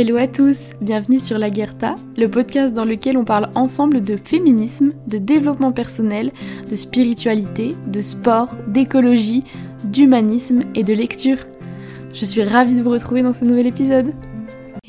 Hello 0.00 0.16
à 0.16 0.28
tous, 0.28 0.74
bienvenue 0.80 1.18
sur 1.18 1.38
La 1.38 1.50
Guerta, 1.50 1.96
le 2.16 2.30
podcast 2.30 2.72
dans 2.72 2.84
lequel 2.84 3.16
on 3.16 3.24
parle 3.24 3.50
ensemble 3.56 4.04
de 4.04 4.16
féminisme, 4.16 4.92
de 5.08 5.18
développement 5.18 5.72
personnel, 5.72 6.30
de 6.70 6.76
spiritualité, 6.76 7.74
de 7.88 8.00
sport, 8.00 8.54
d'écologie, 8.68 9.42
d'humanisme 9.82 10.62
et 10.76 10.84
de 10.84 10.94
lecture. 10.94 11.38
Je 12.14 12.24
suis 12.24 12.44
ravie 12.44 12.76
de 12.76 12.82
vous 12.82 12.90
retrouver 12.90 13.22
dans 13.22 13.32
ce 13.32 13.44
nouvel 13.44 13.66
épisode. 13.66 14.12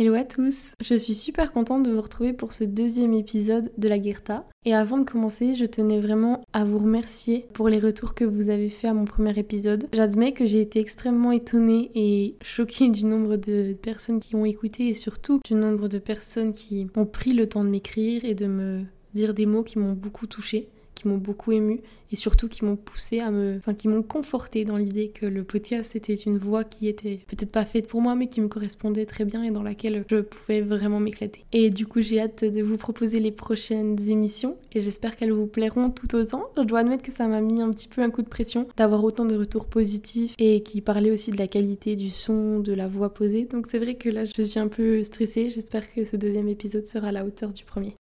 Hello 0.01 0.13
à 0.13 0.23
tous, 0.23 0.75
je 0.81 0.95
suis 0.95 1.13
super 1.13 1.51
contente 1.51 1.83
de 1.83 1.91
vous 1.91 1.99
retrouver 1.99 2.31
pour 2.31 2.53
ce 2.53 2.63
deuxième 2.63 3.13
épisode 3.13 3.69
de 3.77 3.89
la 3.89 3.99
Guerta. 3.99 4.47
Et 4.63 4.73
avant 4.73 4.97
de 4.97 5.03
commencer, 5.03 5.55
je 5.55 5.65
tenais 5.65 5.99
vraiment 5.99 6.41
à 6.53 6.63
vous 6.63 6.77
remercier 6.77 7.47
pour 7.51 7.67
les 7.67 7.79
retours 7.79 8.13
que 8.13 8.23
vous 8.23 8.47
avez 8.47 8.69
fait 8.69 8.87
à 8.87 8.93
mon 8.93 9.03
premier 9.03 9.37
épisode. 9.37 9.89
J'admets 9.91 10.31
que 10.31 10.45
j'ai 10.45 10.61
été 10.61 10.79
extrêmement 10.79 11.33
étonnée 11.33 11.91
et 11.95 12.37
choquée 12.41 12.87
du 12.87 13.05
nombre 13.05 13.35
de 13.35 13.73
personnes 13.73 14.21
qui 14.21 14.37
ont 14.37 14.45
écouté 14.45 14.87
et 14.87 14.93
surtout 14.93 15.41
du 15.43 15.53
nombre 15.53 15.89
de 15.89 15.99
personnes 15.99 16.53
qui 16.53 16.87
ont 16.95 17.05
pris 17.05 17.33
le 17.33 17.49
temps 17.49 17.65
de 17.65 17.69
m'écrire 17.69 18.23
et 18.23 18.35
de 18.35 18.47
me 18.47 18.83
dire 19.13 19.33
des 19.33 19.45
mots 19.45 19.63
qui 19.63 19.79
m'ont 19.79 19.91
beaucoup 19.91 20.27
touchée 20.27 20.69
qui 20.99 21.07
m'ont 21.07 21.17
beaucoup 21.17 21.53
ému 21.53 21.79
et 22.11 22.15
surtout 22.15 22.49
qui 22.49 22.65
m'ont 22.65 22.75
poussé 22.75 23.19
à 23.19 23.31
me, 23.31 23.57
enfin 23.57 23.73
qui 23.73 23.87
m'ont 23.87 24.01
conforté 24.01 24.65
dans 24.65 24.77
l'idée 24.77 25.09
que 25.09 25.25
le 25.25 25.43
podcast 25.43 25.95
était 25.95 26.15
une 26.15 26.37
voix 26.37 26.63
qui 26.63 26.87
était 26.87 27.19
peut-être 27.27 27.51
pas 27.51 27.65
faite 27.65 27.87
pour 27.87 28.01
moi 28.01 28.15
mais 28.15 28.27
qui 28.27 28.41
me 28.41 28.47
correspondait 28.47 29.05
très 29.05 29.25
bien 29.25 29.43
et 29.43 29.51
dans 29.51 29.63
laquelle 29.63 30.03
je 30.09 30.17
pouvais 30.17 30.61
vraiment 30.61 30.99
m'éclater. 30.99 31.45
Et 31.53 31.69
du 31.69 31.85
coup 31.85 32.01
j'ai 32.01 32.19
hâte 32.19 32.43
de 32.43 32.61
vous 32.61 32.77
proposer 32.77 33.19
les 33.19 33.31
prochaines 33.31 33.97
émissions 34.09 34.57
et 34.73 34.81
j'espère 34.81 35.15
qu'elles 35.15 35.31
vous 35.31 35.47
plairont 35.47 35.89
tout 35.89 36.13
autant. 36.15 36.49
Je 36.57 36.63
dois 36.63 36.79
admettre 36.79 37.03
que 37.03 37.11
ça 37.13 37.27
m'a 37.27 37.41
mis 37.41 37.61
un 37.61 37.69
petit 37.69 37.87
peu 37.87 38.01
un 38.01 38.09
coup 38.09 38.21
de 38.21 38.27
pression 38.27 38.67
d'avoir 38.75 39.03
autant 39.03 39.25
de 39.25 39.37
retours 39.37 39.67
positifs 39.67 40.33
et 40.37 40.63
qui 40.63 40.81
parlaient 40.81 41.11
aussi 41.11 41.31
de 41.31 41.37
la 41.37 41.47
qualité 41.47 41.95
du 41.95 42.09
son, 42.09 42.59
de 42.59 42.73
la 42.73 42.87
voix 42.87 43.13
posée. 43.13 43.45
Donc 43.45 43.67
c'est 43.69 43.79
vrai 43.79 43.95
que 43.95 44.09
là 44.09 44.25
je 44.25 44.41
suis 44.41 44.59
un 44.59 44.67
peu 44.67 45.01
stressée. 45.03 45.49
J'espère 45.49 45.93
que 45.93 46.03
ce 46.03 46.17
deuxième 46.17 46.49
épisode 46.49 46.87
sera 46.87 47.07
à 47.07 47.11
la 47.11 47.25
hauteur 47.25 47.53
du 47.53 47.63
premier. 47.63 47.95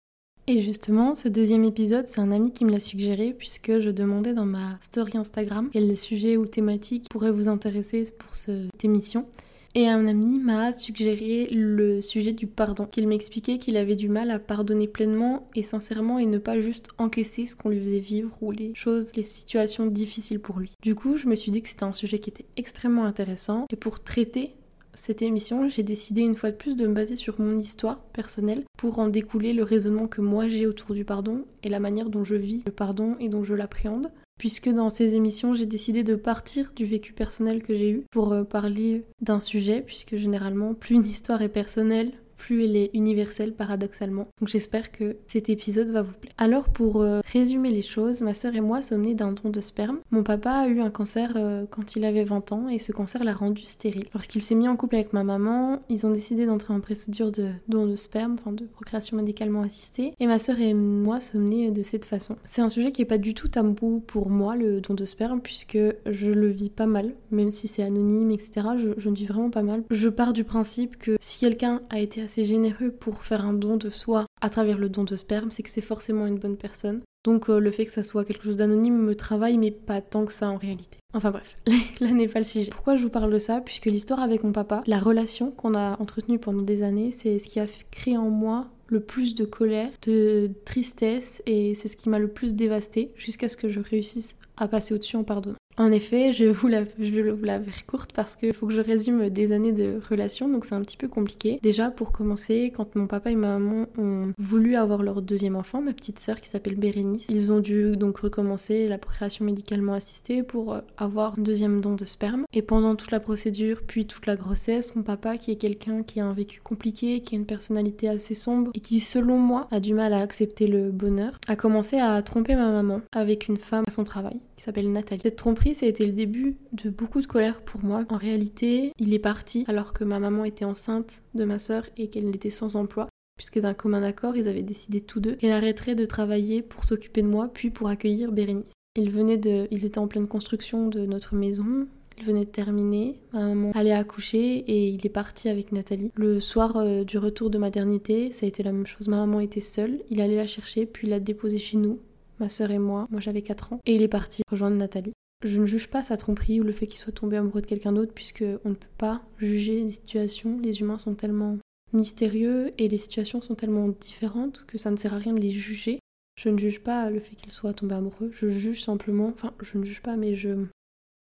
Et 0.49 0.63
justement, 0.63 1.17
ce 1.17 1.29
deuxième 1.29 1.65
épisode, 1.65 2.07
c'est 2.07 2.21
un 2.21 2.31
ami 2.31 2.53
qui 2.53 2.65
me 2.65 2.71
l'a 2.71 2.79
suggéré 2.79 3.35
puisque 3.37 3.81
je 3.81 3.91
demandais 3.91 4.33
dans 4.33 4.47
ma 4.47 4.79
story 4.81 5.17
Instagram 5.17 5.71
quel 5.73 5.97
sujet 5.97 6.37
ou 6.37 6.47
thématique 6.47 7.09
pourrait 7.11 7.33
vous 7.33 7.49
intéresser 7.49 8.09
pour 8.17 8.37
cette 8.37 8.85
émission. 8.85 9.27
Et 9.75 9.89
un 9.89 10.07
ami 10.07 10.39
m'a 10.39 10.73
suggéré 10.73 11.49
le 11.51 12.01
sujet 12.01 12.33
du 12.33 12.47
pardon, 12.47 12.87
qu'il 12.87 13.09
m'expliquait 13.09 13.59
qu'il 13.59 13.77
avait 13.77 13.97
du 13.97 14.09
mal 14.09 14.31
à 14.31 14.39
pardonner 14.39 14.87
pleinement 14.87 15.49
et 15.55 15.63
sincèrement 15.63 16.19
et 16.19 16.27
ne 16.27 16.39
pas 16.39 16.61
juste 16.61 16.89
encaisser 16.97 17.45
ce 17.45 17.57
qu'on 17.57 17.69
lui 17.69 17.81
faisait 17.81 17.99
vivre 17.99 18.31
ou 18.41 18.53
les 18.53 18.73
choses, 18.75 19.15
les 19.17 19.23
situations 19.25 19.87
difficiles 19.87 20.41
pour 20.41 20.61
lui. 20.61 20.71
Du 20.81 20.95
coup, 20.95 21.17
je 21.17 21.27
me 21.27 21.35
suis 21.35 21.51
dit 21.51 21.61
que 21.61 21.69
c'était 21.69 21.85
un 21.85 21.93
sujet 21.93 22.21
qui 22.21 22.31
était 22.31 22.47
extrêmement 22.57 23.05
intéressant 23.05 23.67
et 23.71 23.77
pour 23.77 24.01
traiter 24.03 24.55
cette 24.97 25.21
émission, 25.21 25.69
j'ai 25.69 25.83
décidé 25.83 26.23
une 26.23 26.35
fois 26.35 26.51
de 26.51 26.57
plus 26.57 26.75
de 26.75 26.87
me 26.87 26.95
baser 26.95 27.17
sur 27.17 27.39
mon 27.39 27.59
histoire 27.59 28.01
personnelle 28.15 28.65
pour 28.79 28.99
en 28.99 29.09
découler 29.09 29.53
le 29.53 29.63
raisonnement 29.63 30.09
que 30.09 30.23
moi 30.23 30.49
j'ai 30.49 30.67
autour 30.67 30.95
du 30.95 31.05
pardon 31.05 31.45
et 31.63 31.69
la 31.69 31.81
manière 31.81 32.09
dont 32.09 32.25
je 32.25 32.35
vis 32.35 32.63
le 32.65 32.73
pardon 32.73 33.15
et 33.21 33.29
dont 33.29 33.45
je 33.45 33.53
l'appréhende. 33.55 34.11
Puisque 34.39 34.71
dans 34.71 34.91
ces 34.91 35.15
émissions, 35.15 35.55
j'ai 35.55 35.67
décidé 35.67 36.03
de 36.03 36.15
partir 36.15 36.73
du 36.75 36.87
vécu 36.87 37.13
personnel 37.13 37.63
que 37.63 37.75
j'ai 37.75 37.91
eu 37.91 38.05
pour 38.11 38.33
euh, 38.33 38.45
parler 38.45 39.05
d'un 39.21 39.41
sujet, 39.41 39.83
puisque 39.83 40.17
généralement, 40.17 40.75
plus 40.75 40.95
une 40.95 41.07
histoire 41.07 41.41
est 41.41 41.49
personnelle, 41.49 42.13
plus 42.37 42.65
elle 42.65 42.77
est 42.77 42.91
universelle 42.95 43.53
paradoxalement. 43.53 44.29
Donc 44.41 44.49
j'espère 44.49 44.93
que 44.93 45.17
cet 45.27 45.49
épisode 45.49 45.91
va 45.91 46.03
vous 46.03 46.13
plaire. 46.13 46.35
Alors 46.39 46.69
pour 46.69 47.03
euh, 47.03 47.21
résumer 47.33 47.71
les 47.71 47.83
choses, 47.83 48.23
ma 48.23 48.35
sœur 48.35 48.55
et 48.55 48.61
moi 48.61 48.81
sommes 48.81 49.03
nés 49.03 49.15
d'un 49.15 49.33
don 49.33 49.51
de 49.51 49.61
sperme. 49.61 49.99
Mon 50.11 50.23
papa 50.23 50.51
a 50.51 50.69
eu 50.69 50.81
un 50.81 50.91
cancer 50.91 51.33
euh, 51.37 51.65
quand 51.71 51.97
il 51.97 52.05
avait 52.05 52.25
20 52.25 52.53
ans 52.53 52.69
et 52.69 52.79
ce 52.79 52.93
cancer 52.93 53.25
l'a 53.25 53.35
rendu 53.35 53.63
stérile. 53.67 54.07
Lorsqu'il 54.15 54.43
s'est 54.43 54.55
mis 54.55 54.69
en 54.69 54.77
couple 54.77 54.97
avec 54.97 55.13
ma 55.13 55.25
maman, 55.25 55.81
ils 55.89 56.07
ont 56.07 56.11
décidé 56.11 56.47
d'entrer 56.47 56.73
en 56.73 56.81
procédure 56.81 57.33
de 57.33 57.49
don 57.69 57.87
de 57.87 57.97
sperme, 57.97 58.37
enfin 58.39 58.53
de 58.53 58.65
procréation 58.65 59.17
médicalement 59.17 59.63
assistée. 59.63 60.15
Et 60.21 60.27
ma 60.27 60.39
sœur 60.39 60.61
et 60.61 60.75
moi 60.75 61.21
sommes 61.21 61.49
nés 61.49 61.71
de 61.71 61.83
cette 61.83 62.05
façon. 62.05 62.37
C'est 62.45 62.63
un 62.63 62.69
sujet 62.69 62.93
qui 62.93 63.03
est 63.03 63.07
pas 63.07 63.19
du 63.19 63.35
tout 63.35 63.49
tabou 63.49 64.03
pour 64.07 64.29
moi, 64.29 64.57
le 64.57 64.81
don 64.81 64.95
de 64.95 65.05
sperme, 65.05 65.41
puisque 65.41 65.79
je 66.07 66.27
le 66.27 66.49
vis 66.49 66.71
pas 66.71 66.87
mal, 66.87 67.15
même 67.31 67.51
si 67.51 67.69
c'est 67.69 67.83
anonyme, 67.83 68.31
etc. 68.31 68.69
Je, 68.77 68.91
je 68.97 69.09
le 69.09 69.15
vis 69.15 69.27
vraiment 69.27 69.51
pas 69.51 69.63
mal. 69.63 69.83
Je 69.91 70.09
pars 70.09 70.33
du 70.33 70.45
principe 70.45 70.97
que 70.97 71.17
si 71.21 71.39
quelqu'un 71.39 71.81
a 71.91 72.01
été 72.01 72.23
assez 72.27 72.45
généreux 72.45 72.91
pour 72.91 73.23
faire 73.23 73.45
un 73.45 73.53
don 73.53 73.77
de 73.77 73.89
soi 73.89 74.27
à 74.41 74.51
travers 74.51 74.79
le 74.79 74.89
don 74.89 75.05
de 75.05 75.15
sperme, 75.15 75.53
c'est 75.53 75.63
que 75.63 75.71
c'est 75.71 75.81
forcément 75.81 76.27
une 76.27 76.39
bonne 76.39 76.57
personne. 76.57 77.03
Donc 77.25 77.49
euh, 77.49 77.61
le 77.61 77.71
fait 77.71 77.87
que 77.87 77.93
ça 77.93 78.03
soit 78.03 78.25
quelque 78.25 78.43
chose 78.43 78.57
d'anonyme 78.57 78.99
me 78.99 79.15
travaille, 79.15 79.59
mais 79.59 79.71
pas 79.71 80.01
tant 80.01 80.27
que 80.27 80.33
ça 80.33 80.51
en 80.51 80.57
réalité. 80.57 80.99
Enfin 81.15 81.31
bref, 81.31 81.55
là 82.01 82.11
n'est 82.11 82.27
pas 82.27 82.41
le 82.41 82.45
sujet. 82.45 82.71
Pourquoi 82.71 82.97
je 82.97 83.05
vous 83.05 83.11
parle 83.11 83.33
de 83.33 83.39
ça? 83.39 83.61
Puisque 83.61 83.87
l'histoire 83.87 84.21
avec 84.21 84.43
mon 84.43 84.53
papa, 84.53 84.83
la 84.87 84.99
relation 84.99 85.53
qu'on 85.53 85.75
a 85.75 86.01
entretenue 86.01 86.41
pendant 86.41 86.63
des 86.63 86.83
années, 86.83 87.13
c'est 87.13 87.39
ce 87.39 87.49
qui 87.49 87.61
a 87.61 87.67
créé 87.93 88.17
en 88.17 88.31
moi 88.31 88.67
le 88.89 89.01
plus 89.01 89.35
de 89.35 89.45
colère, 89.45 89.91
de 90.03 90.51
tristesse, 90.65 91.43
et 91.47 91.75
c'est 91.75 91.89
ce 91.89 91.97
qui 91.97 92.09
m'a 92.09 92.19
le 92.19 92.29
plus 92.29 92.55
dévasté 92.55 93.13
jusqu'à 93.17 93.49
ce 93.49 93.57
que 93.57 93.69
je 93.69 93.81
réussisse 93.81 94.37
à 94.57 94.69
passer 94.69 94.95
au-dessus 94.95 95.17
en 95.17 95.25
pardonnant. 95.25 95.57
En 95.79 95.93
effet, 95.93 96.33
je, 96.33 96.45
vous 96.45 96.69
la, 96.69 96.85
je 96.99 97.11
vais 97.11 97.31
vous 97.31 97.45
la 97.45 97.61
faire 97.61 97.87
courte 97.87 98.13
parce 98.13 98.35
qu'il 98.35 98.55
faut 98.55 98.67
que 98.67 98.73
je 98.73 98.81
résume 98.81 99.29
des 99.29 99.53
années 99.53 99.73
de 99.73 100.01
relation, 100.09 100.49
donc 100.49 100.65
c'est 100.65 100.75
un 100.75 100.81
petit 100.81 100.97
peu 100.97 101.09
compliqué. 101.09 101.59
Déjà, 101.63 101.91
pour 101.91 102.13
commencer, 102.13 102.73
quand 102.75 102.95
mon 102.95 103.07
papa 103.07 103.31
et 103.31 103.37
ma 103.37 103.59
maman 103.59 103.87
ont 103.99 104.33
voulu 104.39 104.77
avoir 104.77 105.03
leur 105.03 105.21
deuxième 105.21 105.55
enfant, 105.55 105.83
ma 105.83 105.93
petite 105.93 106.19
sœur 106.19 106.41
qui 106.41 106.49
s'appelle 106.49 106.77
Bérénice, 106.77 107.27
ils 107.29 107.53
ont 107.53 107.61
dû 107.61 107.97
donc 107.97 108.19
recommencer 108.19 108.89
la 108.89 108.97
procréation 108.97 109.45
médicalement 109.45 109.93
assistée 109.93 110.43
pour 110.43 110.75
euh, 110.75 110.81
avoir 110.97 111.39
un 111.39 111.43
deuxième 111.43 111.81
don 111.81 111.95
de 111.95 112.05
sperme. 112.05 112.45
Et 112.55 112.63
pendant 112.63 112.97
toute 112.97 113.11
la 113.11 113.21
procédure, 113.21 113.83
puis 113.87 114.07
toute 114.07 114.27
la 114.27 114.37
grossesse, 114.37 114.97
mon 114.97 115.03
papa, 115.03 115.37
qui 115.37 115.51
est 115.51 115.57
quelqu'un 115.57 116.03
qui 116.03 116.21
a 116.21 116.27
un 116.27 116.33
vécu 116.33 116.61
compliqué, 116.63 117.21
qui 117.21 117.35
a 117.35 117.39
une 117.39 117.45
personnalité 117.47 118.09
assez 118.09 118.35
sombre 118.35 118.71
et 118.75 118.81
qui, 118.81 118.99
selon 119.01 119.39
moi, 119.39 119.69
a 119.71 119.81
du 119.81 119.93
mal 119.93 120.15
à 120.15 120.21
accepter 120.21 120.67
le 120.67 120.91
bonheur, 120.91 121.33
a 121.49 121.57
commencé 121.57 121.99
à 121.99 122.21
tromper 122.23 122.55
ma 122.55 122.71
maman 122.71 123.03
avec 123.13 123.49
une 123.49 123.59
femme 123.59 123.85
à 123.87 123.91
son 123.91 124.05
travail 124.05 124.41
qui 124.57 124.65
s'appelle 124.65 124.91
Nathalie. 124.91 125.21
Cette 125.23 125.37
tromperie, 125.37 125.66
ça 125.75 125.87
a 125.87 125.89
été 125.89 126.07
le 126.07 126.13
début 126.13 126.57
de 126.73 126.91
beaucoup 126.91 127.21
de 127.21 127.27
colère 127.27 127.63
pour 127.63 127.83
moi. 127.83 128.05
En 128.09 128.17
réalité, 128.17 128.93
il 128.99 129.15
est 129.15 129.19
parti 129.19 129.65
alors 129.69 129.93
que 129.93 130.05
ma 130.05 130.19
maman 130.19 130.45
était 130.45 130.65
enceinte 130.65 131.23
de 131.35 131.45
ma 131.45 131.59
sœur 131.59 131.85
et 131.97 132.09
qu'elle 132.09 132.29
était 132.35 132.51
sans 132.51 132.77
emploi 132.77 133.09
puisque 133.37 133.61
d'un 133.61 133.75
commun 133.75 134.03
accord, 134.03 134.37
ils 134.37 134.49
avaient 134.49 134.63
décidé 134.63 135.01
tous 135.01 135.21
deux 135.21 135.35
qu'elle 135.35 135.53
arrêterait 135.53 135.95
de 135.95 136.07
travailler 136.07 136.63
pour 136.63 136.85
s'occuper 136.85 137.23
de 137.23 137.29
moi, 137.29 137.51
puis 137.53 137.71
pour 137.71 137.89
accueillir 137.89 138.33
Bérénice. 138.33 138.73
Il 138.97 139.11
venait 139.11 139.37
de, 139.37 139.69
il 139.71 139.85
était 139.85 139.99
en 139.99 140.09
pleine 140.09 140.27
construction 140.27 140.89
de 140.89 141.05
notre 141.05 141.35
maison. 141.35 141.87
Il 142.19 142.25
venait 142.25 142.47
de 142.47 142.51
terminer, 142.51 143.21
ma 143.35 143.45
maman 143.45 143.73
allait 143.75 143.93
accoucher 143.93 144.57
et 144.57 144.89
il 144.89 145.05
est 145.05 145.11
parti 145.11 145.51
avec 145.51 145.71
Nathalie. 145.71 146.11
Le 146.15 146.41
soir 146.41 146.79
euh, 146.79 147.05
du 147.05 147.19
retour 147.19 147.51
de 147.51 147.59
maternité, 147.59 148.33
ça 148.33 148.47
a 148.47 148.49
été 148.49 148.63
la 148.63 148.73
même 148.73 148.87
chose. 148.87 149.07
Ma 149.09 149.19
maman 149.19 149.41
était 149.41 149.61
seule, 149.61 150.01
il 150.09 150.23
allait 150.23 150.37
la 150.37 150.47
chercher 150.47 150.87
puis 150.87 151.07
l'a 151.07 151.21
déposée 151.21 151.59
chez 151.59 151.77
nous 151.77 151.99
ma 152.39 152.49
sœur 152.49 152.71
et 152.71 152.79
moi. 152.79 153.07
Moi 153.11 153.21
j'avais 153.21 153.43
4 153.43 153.75
ans. 153.75 153.81
Et 153.85 153.95
il 153.95 154.03
est 154.03 154.09
parti 154.09 154.43
rejoindre 154.51 154.77
Nathalie. 154.77 155.13
Je 155.47 155.61
ne 155.61 155.67
juge 155.67 155.87
pas 155.87 156.03
sa 156.03 156.17
tromperie 156.17 156.61
ou 156.61 156.65
le 156.65 156.73
fait 156.73 156.89
qu'il 156.89 156.99
soit 156.99 157.13
tombé 157.13 157.37
amoureux 157.37 157.61
de 157.61 157.67
quelqu'un 157.67 157.93
d'autre 157.93 158.13
puisque 158.13 158.45
on 158.65 158.71
ne 158.71 158.75
peut 158.75 158.87
pas 158.99 159.23
juger 159.39 159.85
les 159.85 159.93
situations. 159.93 160.59
Les 160.61 160.81
humains 160.81 160.99
sont 160.99 161.15
tellement 161.15 161.59
mystérieux 161.93 162.73
et 162.79 162.89
les 162.89 162.99
situations 162.99 163.41
sont 163.41 163.55
tellement 163.55 163.89
différentes 163.89 164.65
que 164.67 164.77
ça 164.77 164.91
ne 164.91 164.97
sert 164.97 165.15
à 165.15 165.19
rien 165.19 165.33
de 165.33 165.41
les 165.41 165.53
juger. 165.53 166.01
Je 166.37 166.49
ne 166.49 166.59
juge 166.59 166.81
pas 166.81 167.11
le 167.11 167.21
fait 167.21 167.37
qu'il 167.37 167.53
soit 167.53 167.75
tombé 167.75 167.95
amoureux. 167.95 168.31
Je 168.33 168.49
juge 168.49 168.83
simplement, 168.83 169.29
enfin 169.29 169.55
je 169.63 169.79
ne 169.79 169.85
juge 169.85 170.03
pas 170.03 170.17
mais 170.17 170.35
je 170.35 170.67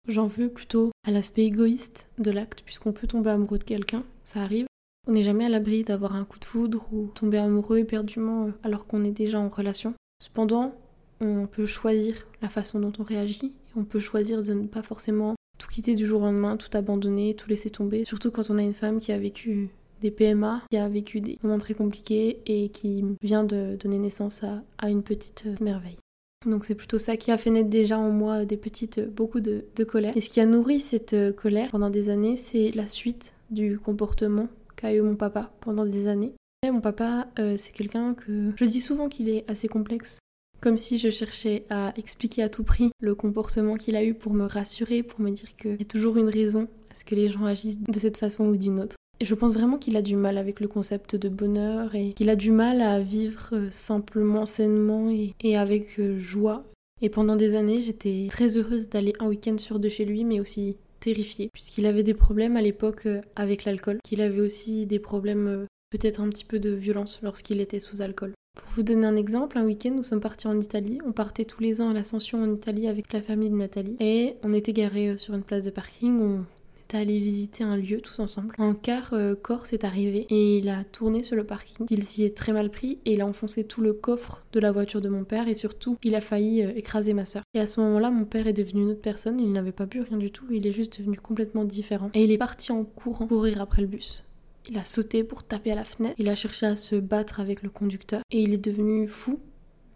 j'en 0.07 0.27
veux 0.27 0.49
plutôt 0.49 0.91
à 1.07 1.11
l'aspect 1.11 1.45
égoïste 1.45 2.11
de 2.19 2.29
l'acte 2.29 2.61
puisqu'on 2.61 2.93
peut 2.93 3.07
tomber 3.07 3.31
amoureux 3.31 3.57
de 3.57 3.63
quelqu'un, 3.63 4.03
ça 4.23 4.41
arrive. 4.41 4.67
On 5.07 5.13
n'est 5.13 5.23
jamais 5.23 5.45
à 5.45 5.49
l'abri 5.49 5.83
d'avoir 5.83 6.15
un 6.15 6.23
coup 6.23 6.39
de 6.39 6.45
foudre 6.45 6.87
ou 6.93 7.07
tomber 7.07 7.39
amoureux 7.39 7.79
éperdument 7.79 8.45
euh, 8.45 8.51
alors 8.61 8.85
qu'on 8.85 9.03
est 9.03 9.11
déjà 9.11 9.39
en 9.39 9.49
relation. 9.49 9.95
Cependant, 10.21 10.75
on 11.23 11.47
peut 11.47 11.65
choisir 11.65 12.15
la 12.41 12.49
façon 12.49 12.79
dont 12.79 12.93
on 12.99 13.03
réagit, 13.03 13.53
on 13.75 13.83
peut 13.83 13.99
choisir 13.99 14.41
de 14.41 14.53
ne 14.53 14.67
pas 14.67 14.83
forcément 14.83 15.35
tout 15.57 15.67
quitter 15.67 15.95
du 15.95 16.05
jour 16.05 16.21
au 16.21 16.25
lendemain, 16.25 16.57
tout 16.57 16.75
abandonner, 16.75 17.35
tout 17.35 17.49
laisser 17.49 17.69
tomber, 17.69 18.05
surtout 18.05 18.31
quand 18.31 18.49
on 18.49 18.57
a 18.57 18.61
une 18.61 18.73
femme 18.73 18.99
qui 18.99 19.11
a 19.11 19.17
vécu 19.17 19.69
des 20.01 20.11
PMA, 20.11 20.61
qui 20.69 20.77
a 20.77 20.89
vécu 20.89 21.21
des 21.21 21.39
moments 21.43 21.57
très 21.57 21.73
compliqués 21.73 22.41
et 22.45 22.69
qui 22.69 23.05
vient 23.21 23.43
de 23.43 23.77
donner 23.79 23.97
naissance 23.97 24.43
à, 24.43 24.89
une 24.89 25.01
petite 25.01 25.45
euh, 25.47 25.55
merveille. 25.63 25.97
Donc 26.45 26.65
c'est 26.65 26.75
plutôt 26.75 26.99
ça 26.99 27.15
qui 27.15 27.31
a 27.31 27.37
fait 27.37 27.49
naître 27.49 27.69
déjà 27.69 27.97
en 27.97 28.11
moi 28.11 28.43
des 28.43 28.57
petites, 28.57 28.97
euh, 28.97 29.07
beaucoup 29.07 29.39
de, 29.39 29.63
colère. 29.87 30.15
Et 30.17 30.21
ce 30.21 30.27
qui 30.27 30.41
a 30.41 30.45
nourri 30.45 30.81
cette 30.81 31.13
euh, 31.13 31.31
colère 31.31 31.71
pendant 31.71 31.89
des 31.89 32.09
années, 32.09 32.35
c'est 32.35 32.71
la 32.71 32.85
suite 32.85 33.33
du 33.49 33.79
comportement 33.79 34.49
qu'a 34.75 34.93
eu 34.93 34.99
mon 34.99 35.15
papa 35.15 35.53
pendant 35.61 35.85
des 35.85 36.07
années. 36.07 36.33
Mon 36.65 36.81
papa, 36.81 37.27
c'est 37.57 37.73
quelqu'un 37.73 38.13
que 38.13 38.53
je 38.55 38.63
dis 38.63 38.79
souvent 38.79 39.09
qu'il 39.09 39.27
est 39.27 39.43
assez 39.49 39.67
complexe 39.67 40.19
comme 40.63 40.77
si 40.77 40.97
je 40.97 41.09
cherchais 41.09 41.65
à 41.69 41.93
expliquer 41.97 42.41
à 42.41 42.47
tout 42.47 42.63
prix 42.63 42.91
le 43.01 43.15
comportement 43.15 43.75
qu'il 43.75 43.97
a 43.97 44.03
eu 44.05 44.13
pour 44.13 44.33
me 44.33 44.45
rassurer, 44.45 45.03
pour 45.03 45.19
me 45.19 45.29
dire 45.29 45.53
qu'il 45.57 45.75
y 45.75 45.81
a 45.81 45.85
toujours 45.85 46.15
une 46.15 46.29
raison 46.29 46.69
à 46.89 46.95
ce 46.95 47.03
que 47.03 47.15
les 47.15 47.27
gens 47.27 47.43
agissent 47.43 47.81
de 47.81 47.99
cette 47.99 48.15
façon 48.15 48.45
ou 48.45 48.55
d'une 48.55 48.79
autre. 48.79 48.95
Et 49.19 49.25
je 49.25 49.35
pense 49.35 49.53
vraiment 49.53 49.77
qu'il 49.77 49.97
a 49.97 50.01
du 50.01 50.15
mal 50.15 50.37
avec 50.37 50.61
le 50.61 50.69
concept 50.69 51.17
de 51.17 51.27
bonheur 51.27 51.93
et 51.95 52.13
qu'il 52.13 52.29
a 52.29 52.37
du 52.37 52.51
mal 52.51 52.81
à 52.81 53.01
vivre 53.01 53.49
euh, 53.51 53.67
simplement, 53.71 54.45
sainement 54.45 55.11
et, 55.11 55.57
avec 55.57 55.99
euh, 55.99 56.17
joie. 56.17 56.63
Et 57.01 57.09
pendant 57.09 57.35
des 57.35 57.55
années, 57.55 57.81
j'étais 57.81 58.27
très 58.29 58.55
heureuse 58.55 58.87
d'aller 58.87 59.11
un 59.19 59.27
week-end 59.27 59.57
sur 59.57 59.79
deux 59.79 59.89
chez 59.89 60.05
lui, 60.05 60.23
mais 60.23 60.39
aussi 60.39 60.77
terrifié, 61.01 61.49
puisqu'il 61.51 61.85
avait 61.85 62.03
des 62.03 62.13
problèmes 62.13 62.55
à 62.55 62.61
l'époque 62.61 63.05
euh, 63.05 63.19
avec 63.35 63.65
l'alcool, 63.65 63.97
qu'il 64.01 64.21
avait 64.21 64.39
aussi 64.39 64.85
des 64.85 64.99
problèmes 64.99 65.67
peut-être 65.89 66.21
un 66.21 66.29
petit 66.29 66.45
peu 66.45 66.59
de 66.59 66.69
violence 66.69 67.19
lorsqu'il 67.21 67.59
était 67.59 67.81
sous 67.81 68.01
alcool. 68.01 68.31
Pour 68.55 68.69
vous 68.75 68.83
donner 68.83 69.07
un 69.07 69.15
exemple, 69.15 69.57
un 69.57 69.65
week-end, 69.65 69.91
nous 69.95 70.03
sommes 70.03 70.21
partis 70.21 70.47
en 70.47 70.59
Italie. 70.59 70.99
On 71.05 71.11
partait 71.11 71.45
tous 71.45 71.61
les 71.61 71.81
ans 71.81 71.89
à 71.89 71.93
l'Ascension 71.93 72.43
en 72.43 72.53
Italie 72.53 72.87
avec 72.87 73.11
la 73.11 73.21
famille 73.21 73.49
de 73.49 73.55
Nathalie. 73.55 73.95
Et 73.99 74.35
on 74.43 74.53
était 74.53 74.73
garés 74.73 75.09
euh, 75.09 75.17
sur 75.17 75.33
une 75.33 75.41
place 75.41 75.63
de 75.63 75.71
parking. 75.71 76.19
On 76.19 76.45
était 76.83 76.97
allés 76.97 77.19
visiter 77.19 77.63
un 77.63 77.77
lieu 77.77 77.99
tous 77.99 78.19
ensemble. 78.19 78.53
Un 78.59 78.75
car 78.75 79.13
euh, 79.13 79.33
Corse 79.33 79.73
est 79.73 79.83
arrivé 79.83 80.27
et 80.29 80.59
il 80.59 80.69
a 80.69 80.83
tourné 80.83 81.23
sur 81.23 81.35
le 81.35 81.43
parking. 81.43 81.87
Il 81.89 82.03
s'y 82.03 82.25
est 82.25 82.37
très 82.37 82.53
mal 82.53 82.69
pris 82.69 82.99
et 83.05 83.13
il 83.13 83.21
a 83.21 83.25
enfoncé 83.25 83.63
tout 83.63 83.81
le 83.81 83.93
coffre 83.93 84.43
de 84.53 84.59
la 84.59 84.71
voiture 84.71 85.01
de 85.01 85.09
mon 85.09 85.23
père 85.23 85.47
et 85.47 85.55
surtout, 85.55 85.97
il 86.03 86.13
a 86.13 86.21
failli 86.21 86.63
euh, 86.63 86.73
écraser 86.75 87.13
ma 87.13 87.25
soeur. 87.25 87.41
Et 87.55 87.59
à 87.59 87.65
ce 87.65 87.79
moment-là, 87.79 88.11
mon 88.11 88.25
père 88.25 88.45
est 88.47 88.53
devenu 88.53 88.83
une 88.83 88.89
autre 88.89 89.01
personne. 89.01 89.39
Il 89.39 89.51
n'avait 89.51 89.71
pas 89.71 89.87
bu 89.87 90.01
rien 90.01 90.17
du 90.17 90.31
tout. 90.31 90.45
Il 90.51 90.67
est 90.67 90.71
juste 90.71 90.99
devenu 90.99 91.17
complètement 91.17 91.65
différent. 91.65 92.11
Et 92.13 92.23
il 92.23 92.31
est 92.31 92.37
parti 92.37 92.71
en 92.71 92.83
courant 92.83 93.25
courir 93.25 93.61
après 93.61 93.81
le 93.81 93.87
bus. 93.87 94.23
Il 94.69 94.77
a 94.77 94.83
sauté 94.83 95.23
pour 95.23 95.43
taper 95.43 95.71
à 95.71 95.75
la 95.75 95.83
fenêtre. 95.83 96.15
Il 96.17 96.29
a 96.29 96.35
cherché 96.35 96.65
à 96.65 96.75
se 96.75 96.95
battre 96.95 97.39
avec 97.39 97.63
le 97.63 97.69
conducteur. 97.69 98.21
Et 98.31 98.41
il 98.41 98.53
est 98.53 98.63
devenu 98.63 99.07
fou. 99.07 99.39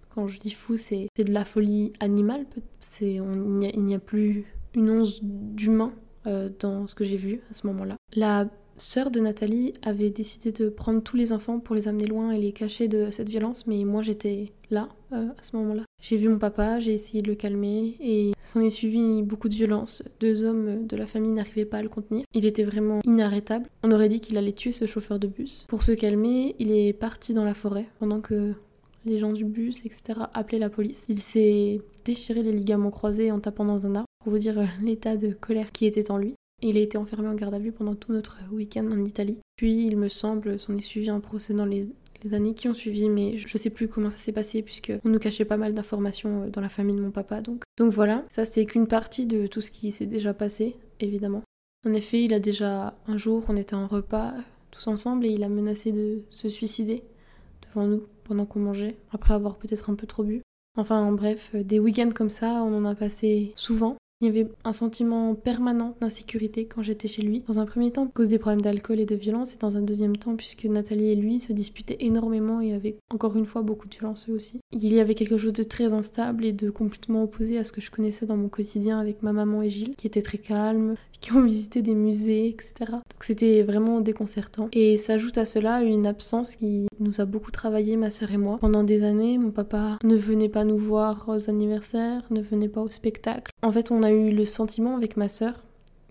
Quand 0.09 0.27
je 0.27 0.39
dis 0.39 0.51
fou, 0.51 0.77
c'est 0.77 1.07
de 1.17 1.31
la 1.31 1.45
folie 1.45 1.93
animale. 1.99 2.45
C'est, 2.79 3.19
on, 3.19 3.61
il 3.61 3.83
n'y 3.83 3.95
a, 3.95 3.99
plus 3.99 4.45
une 4.73 4.89
once 4.89 5.19
d'humain 5.21 5.93
euh, 6.25 6.49
dans 6.59 6.87
ce 6.87 6.95
que 6.95 7.05
j'ai 7.05 7.17
vu 7.17 7.41
à 7.51 7.53
ce 7.53 7.67
moment-là. 7.67 7.95
La 8.15 8.49
sœur 8.77 9.11
de 9.11 9.19
Nathalie 9.19 9.73
avait 9.83 10.09
décidé 10.09 10.51
de 10.51 10.69
prendre 10.69 11.01
tous 11.01 11.17
les 11.17 11.33
enfants 11.33 11.59
pour 11.59 11.75
les 11.75 11.87
amener 11.87 12.05
loin 12.05 12.31
et 12.31 12.39
les 12.39 12.51
cacher 12.51 12.87
de 12.87 13.09
cette 13.11 13.29
violence, 13.29 13.65
mais 13.67 13.83
moi 13.83 14.03
j'étais 14.03 14.53
là 14.69 14.89
euh, 15.13 15.29
à 15.37 15.43
ce 15.43 15.55
moment-là. 15.57 15.83
J'ai 16.09 16.15
vu 16.15 16.29
mon 16.29 16.37
papa, 16.37 16.79
j'ai 16.79 16.93
essayé 16.93 17.21
de 17.21 17.27
le 17.27 17.35
calmer 17.35 17.97
et 17.99 18.31
s'en 18.41 18.61
est 18.61 18.69
suivi 18.69 19.21
beaucoup 19.23 19.49
de 19.49 19.53
violence. 19.53 20.03
Deux 20.21 20.45
hommes 20.45 20.87
de 20.87 20.95
la 20.95 21.05
famille 21.05 21.33
n'arrivaient 21.33 21.65
pas 21.65 21.79
à 21.79 21.81
le 21.81 21.89
contenir. 21.89 22.23
Il 22.33 22.45
était 22.45 22.63
vraiment 22.63 23.01
inarrêtable. 23.03 23.67
On 23.83 23.91
aurait 23.91 24.07
dit 24.07 24.21
qu'il 24.21 24.37
allait 24.37 24.53
tuer 24.53 24.71
ce 24.71 24.87
chauffeur 24.87 25.19
de 25.19 25.27
bus. 25.27 25.65
Pour 25.67 25.83
se 25.83 25.91
calmer, 25.91 26.55
il 26.59 26.71
est 26.71 26.93
parti 26.93 27.33
dans 27.33 27.43
la 27.43 27.53
forêt 27.53 27.87
pendant 27.99 28.21
que 28.21 28.53
les 29.03 29.17
gens 29.17 29.33
du 29.33 29.43
bus, 29.43 29.85
etc., 29.85 30.21
appelaient 30.33 30.59
la 30.59 30.69
police. 30.69 31.07
Il 31.09 31.19
s'est 31.19 31.81
déchiré 32.05 32.41
les 32.41 32.53
ligaments 32.53 32.89
croisés 32.89 33.29
en 33.29 33.41
tapant 33.41 33.65
dans 33.65 33.85
un 33.85 33.95
arbre 33.95 34.07
pour 34.23 34.31
vous 34.31 34.39
dire 34.39 34.65
l'état 34.81 35.17
de 35.17 35.33
colère 35.33 35.73
qui 35.73 35.85
était 35.85 36.09
en 36.09 36.17
lui. 36.17 36.35
Il 36.61 36.77
a 36.77 36.79
été 36.79 36.97
enfermé 36.97 37.27
en 37.27 37.35
garde 37.35 37.53
à 37.53 37.59
vue 37.59 37.73
pendant 37.73 37.95
tout 37.95 38.13
notre 38.13 38.37
week-end 38.53 38.89
en 38.89 39.03
Italie. 39.03 39.39
Puis, 39.57 39.85
il 39.85 39.97
me 39.97 40.07
semble, 40.07 40.57
s'en 40.57 40.77
est 40.77 40.81
suivi 40.81 41.09
un 41.09 41.19
procès 41.19 41.53
dans 41.53 41.65
les, 41.65 41.91
années 42.31 42.53
qui 42.53 42.67
ont 42.67 42.73
suivi, 42.73 43.09
mais 43.09 43.37
je 43.37 43.57
sais 43.57 43.69
plus 43.69 43.87
comment 43.87 44.09
ça 44.09 44.17
s'est 44.17 44.31
passé 44.31 44.61
puisque 44.61 44.91
on 45.05 45.09
nous 45.09 45.19
cachait 45.19 45.45
pas 45.45 45.57
mal 45.57 45.73
d'informations 45.73 46.43
euh, 46.43 46.49
dans 46.49 46.61
la 46.61 46.69
famille 46.69 46.95
de 46.95 47.01
mon 47.01 47.11
papa. 47.11 47.41
Donc, 47.41 47.63
donc 47.77 47.91
voilà, 47.91 48.23
ça 48.29 48.45
c'est 48.45 48.65
qu'une 48.65 48.87
partie 48.87 49.25
de 49.25 49.47
tout 49.47 49.61
ce 49.61 49.71
qui 49.71 49.91
s'est 49.91 50.05
déjà 50.05 50.33
passé, 50.33 50.75
évidemment. 50.99 51.43
En 51.85 51.93
effet, 51.93 52.23
il 52.23 52.33
a 52.33 52.39
déjà 52.39 52.95
un 53.07 53.17
jour, 53.17 53.43
on 53.47 53.57
était 53.57 53.75
en 53.75 53.87
repas 53.87 54.29
euh, 54.29 54.41
tous 54.71 54.87
ensemble 54.87 55.25
et 55.25 55.29
il 55.29 55.43
a 55.43 55.49
menacé 55.49 55.91
de 55.91 56.21
se 56.29 56.49
suicider 56.49 57.03
devant 57.67 57.87
nous 57.87 58.03
pendant 58.23 58.45
qu'on 58.45 58.59
mangeait, 58.59 58.97
après 59.11 59.33
avoir 59.33 59.55
peut-être 59.55 59.89
un 59.89 59.95
peu 59.95 60.05
trop 60.05 60.23
bu. 60.23 60.41
Enfin 60.77 61.11
bref, 61.11 61.51
euh, 61.55 61.63
des 61.63 61.79
week-ends 61.79 62.11
comme 62.13 62.29
ça, 62.29 62.63
on 62.63 62.75
en 62.77 62.85
a 62.85 62.95
passé 62.95 63.53
souvent. 63.55 63.97
Il 64.19 64.25
y 64.25 64.29
avait 64.31 64.47
un 64.63 64.73
sentiment 64.73 65.35
permanent 65.35 65.95
d'insécurité 66.01 66.65
quand 66.65 66.81
j'étais 66.81 67.07
chez 67.07 67.21
lui. 67.21 67.43
Dans 67.47 67.59
un 67.59 67.67
premier 67.67 67.91
temps, 67.91 68.05
à 68.05 68.11
cause 68.15 68.29
des 68.29 68.39
problèmes 68.39 68.61
d'alcool 68.63 68.99
et 68.99 69.05
de 69.05 69.13
violence, 69.13 69.53
et 69.53 69.59
dans 69.59 69.77
un 69.77 69.81
deuxième 69.81 70.17
temps, 70.17 70.35
puisque 70.35 70.65
Nathalie 70.65 71.11
et 71.11 71.15
lui 71.15 71.39
se 71.39 71.53
disputaient 71.53 71.97
énormément 71.99 72.59
et 72.59 72.73
avaient 72.73 72.97
encore 73.13 73.35
une 73.35 73.45
fois 73.45 73.61
beaucoup 73.61 73.87
de 73.87 73.93
violence 73.93 74.27
eux 74.27 74.33
aussi. 74.33 74.59
Il 74.71 74.91
y 74.91 74.99
avait 74.99 75.13
quelque 75.13 75.37
chose 75.37 75.53
de 75.53 75.61
très 75.61 75.93
instable 75.93 76.45
et 76.45 76.51
de 76.51 76.71
complètement 76.71 77.21
opposé 77.21 77.59
à 77.59 77.63
ce 77.63 77.71
que 77.71 77.79
je 77.79 77.91
connaissais 77.91 78.25
dans 78.25 78.37
mon 78.37 78.49
quotidien 78.49 78.99
avec 78.99 79.21
ma 79.21 79.33
maman 79.33 79.61
et 79.61 79.69
Gilles, 79.69 79.95
qui 79.95 80.07
étaient 80.07 80.23
très 80.23 80.39
calmes, 80.39 80.95
qui 81.21 81.33
ont 81.33 81.43
visité 81.43 81.83
des 81.83 81.95
musées, 81.95 82.47
etc. 82.47 82.73
Donc 82.89 83.23
c'était 83.23 83.61
vraiment 83.61 84.01
déconcertant. 84.01 84.69
Et 84.73 84.97
s'ajoute 84.97 85.37
à 85.37 85.45
cela 85.45 85.83
une 85.83 86.07
absence 86.07 86.55
qui 86.55 86.87
nous 86.99 87.21
a 87.21 87.25
beaucoup 87.25 87.51
travaillé, 87.51 87.97
ma 87.97 88.09
sœur 88.09 88.31
et 88.31 88.37
moi. 88.37 88.57
Pendant 88.59 88.83
des 88.83 89.03
années, 89.03 89.37
mon 89.37 89.51
papa 89.51 89.99
ne 90.03 90.15
venait 90.15 90.49
pas 90.49 90.63
nous 90.63 90.77
voir 90.77 91.25
aux 91.27 91.49
anniversaires, 91.49 92.23
ne 92.31 92.41
venait 92.41 92.67
pas 92.67 92.81
au 92.81 92.89
spectacle. 92.89 93.51
En 93.61 93.71
fait, 93.71 93.91
on 93.91 94.03
a 94.03 94.06
eu 94.11 94.31
le 94.31 94.45
sentiment 94.45 94.95
avec 94.95 95.17
ma 95.17 95.27
sœur 95.27 95.63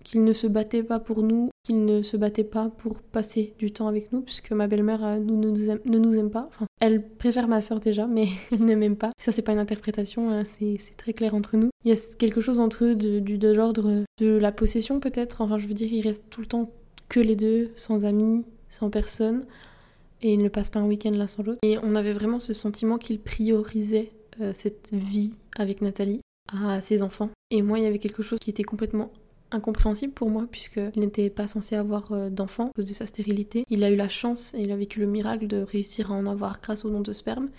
qu'il 0.07 0.23
ne 0.23 0.31
se 0.31 0.47
battait 0.47 0.83
pas 0.83 0.99
pour 0.99 1.21
nous, 1.21 1.49
qu'il 1.65 1.83
ne 1.83 2.01
se 2.01 2.15
battait 2.15 2.45
pas 2.45 2.69
pour 2.77 3.01
passer 3.01 3.53
du 3.59 3.71
temps 3.71 3.89
avec 3.89 4.13
nous, 4.13 4.21
puisque 4.21 4.53
ma 4.53 4.67
belle-mère 4.67 5.05
euh, 5.05 5.19
nous, 5.19 5.35
ne, 5.35 5.49
nous 5.49 5.69
aime, 5.69 5.79
ne 5.83 5.97
nous 5.99 6.15
aime 6.15 6.29
pas. 6.29 6.47
Enfin, 6.47 6.65
elle 6.79 7.05
préfère 7.05 7.49
ma 7.49 7.59
sœur 7.59 7.81
déjà, 7.81 8.07
mais 8.07 8.27
elle 8.53 8.63
ne 8.63 8.75
m'aime 8.75 8.95
pas. 8.95 9.11
Ça, 9.19 9.33
c'est 9.33 9.41
pas 9.41 9.51
une 9.51 9.59
interprétation, 9.59 10.31
hein, 10.31 10.43
c'est 10.57 10.79
très 10.95 11.11
clair 11.11 11.35
entre 11.35 11.57
nous. 11.57 11.69
Il 11.83 11.93
y 11.93 11.93
a 11.93 12.15
quelque 12.17 12.39
chose 12.39 12.61
entre 12.61 12.85
eux 12.85 12.95
de, 12.95 13.19
de 13.19 13.51
l'ordre 13.51 14.05
de 14.17 14.27
la 14.27 14.53
possession, 14.53 15.01
peut-être. 15.01 15.41
Enfin, 15.41 15.57
je 15.57 15.67
veux 15.67 15.73
dire, 15.73 15.91
ils 15.91 16.07
restent 16.07 16.29
tout 16.29 16.39
le 16.39 16.47
temps 16.47 16.71
que 17.09 17.19
les 17.19 17.35
deux, 17.35 17.71
sans 17.75 18.05
amis, 18.05 18.45
sans 18.69 18.89
personne, 18.89 19.43
et 20.21 20.33
ils 20.33 20.41
ne 20.41 20.47
passent 20.47 20.69
pas 20.69 20.79
un 20.79 20.87
week-end 20.87 21.11
l'un 21.11 21.27
sans 21.27 21.43
l'autre. 21.43 21.59
Et 21.63 21.77
on 21.83 21.95
avait 21.95 22.13
vraiment 22.13 22.39
ce 22.39 22.53
sentiment 22.53 22.97
qu'ils 22.97 23.19
priorisaient 23.19 24.11
euh, 24.39 24.51
cette 24.53 24.91
vie 24.93 25.33
avec 25.57 25.81
Nathalie 25.81 26.21
à 26.47 26.81
ses 26.81 27.01
enfants. 27.01 27.29
Et 27.51 27.61
moi, 27.61 27.79
il 27.79 27.83
y 27.83 27.87
avait 27.87 27.99
quelque 27.99 28.23
chose 28.23 28.39
qui 28.39 28.49
était 28.49 28.63
complètement 28.63 29.11
incompréhensible 29.51 30.13
pour 30.13 30.29
moi 30.29 30.45
puisqu'il 30.51 30.99
n'était 30.99 31.29
pas 31.29 31.47
censé 31.47 31.75
avoir 31.75 32.11
euh, 32.11 32.29
d'enfant 32.29 32.67
à 32.67 32.71
cause 32.75 32.85
de 32.85 32.93
sa 32.93 33.05
stérilité. 33.05 33.63
Il 33.69 33.83
a 33.83 33.91
eu 33.91 33.95
la 33.95 34.09
chance 34.09 34.53
et 34.53 34.61
il 34.61 34.71
a 34.71 34.77
vécu 34.77 34.99
le 34.99 35.07
miracle 35.07 35.47
de 35.47 35.61
réussir 35.61 36.11
à 36.11 36.15
en 36.15 36.25
avoir 36.25 36.59
grâce 36.61 36.85
au 36.85 36.89
don 36.89 37.01
de 37.01 37.13
sperme. 37.13 37.49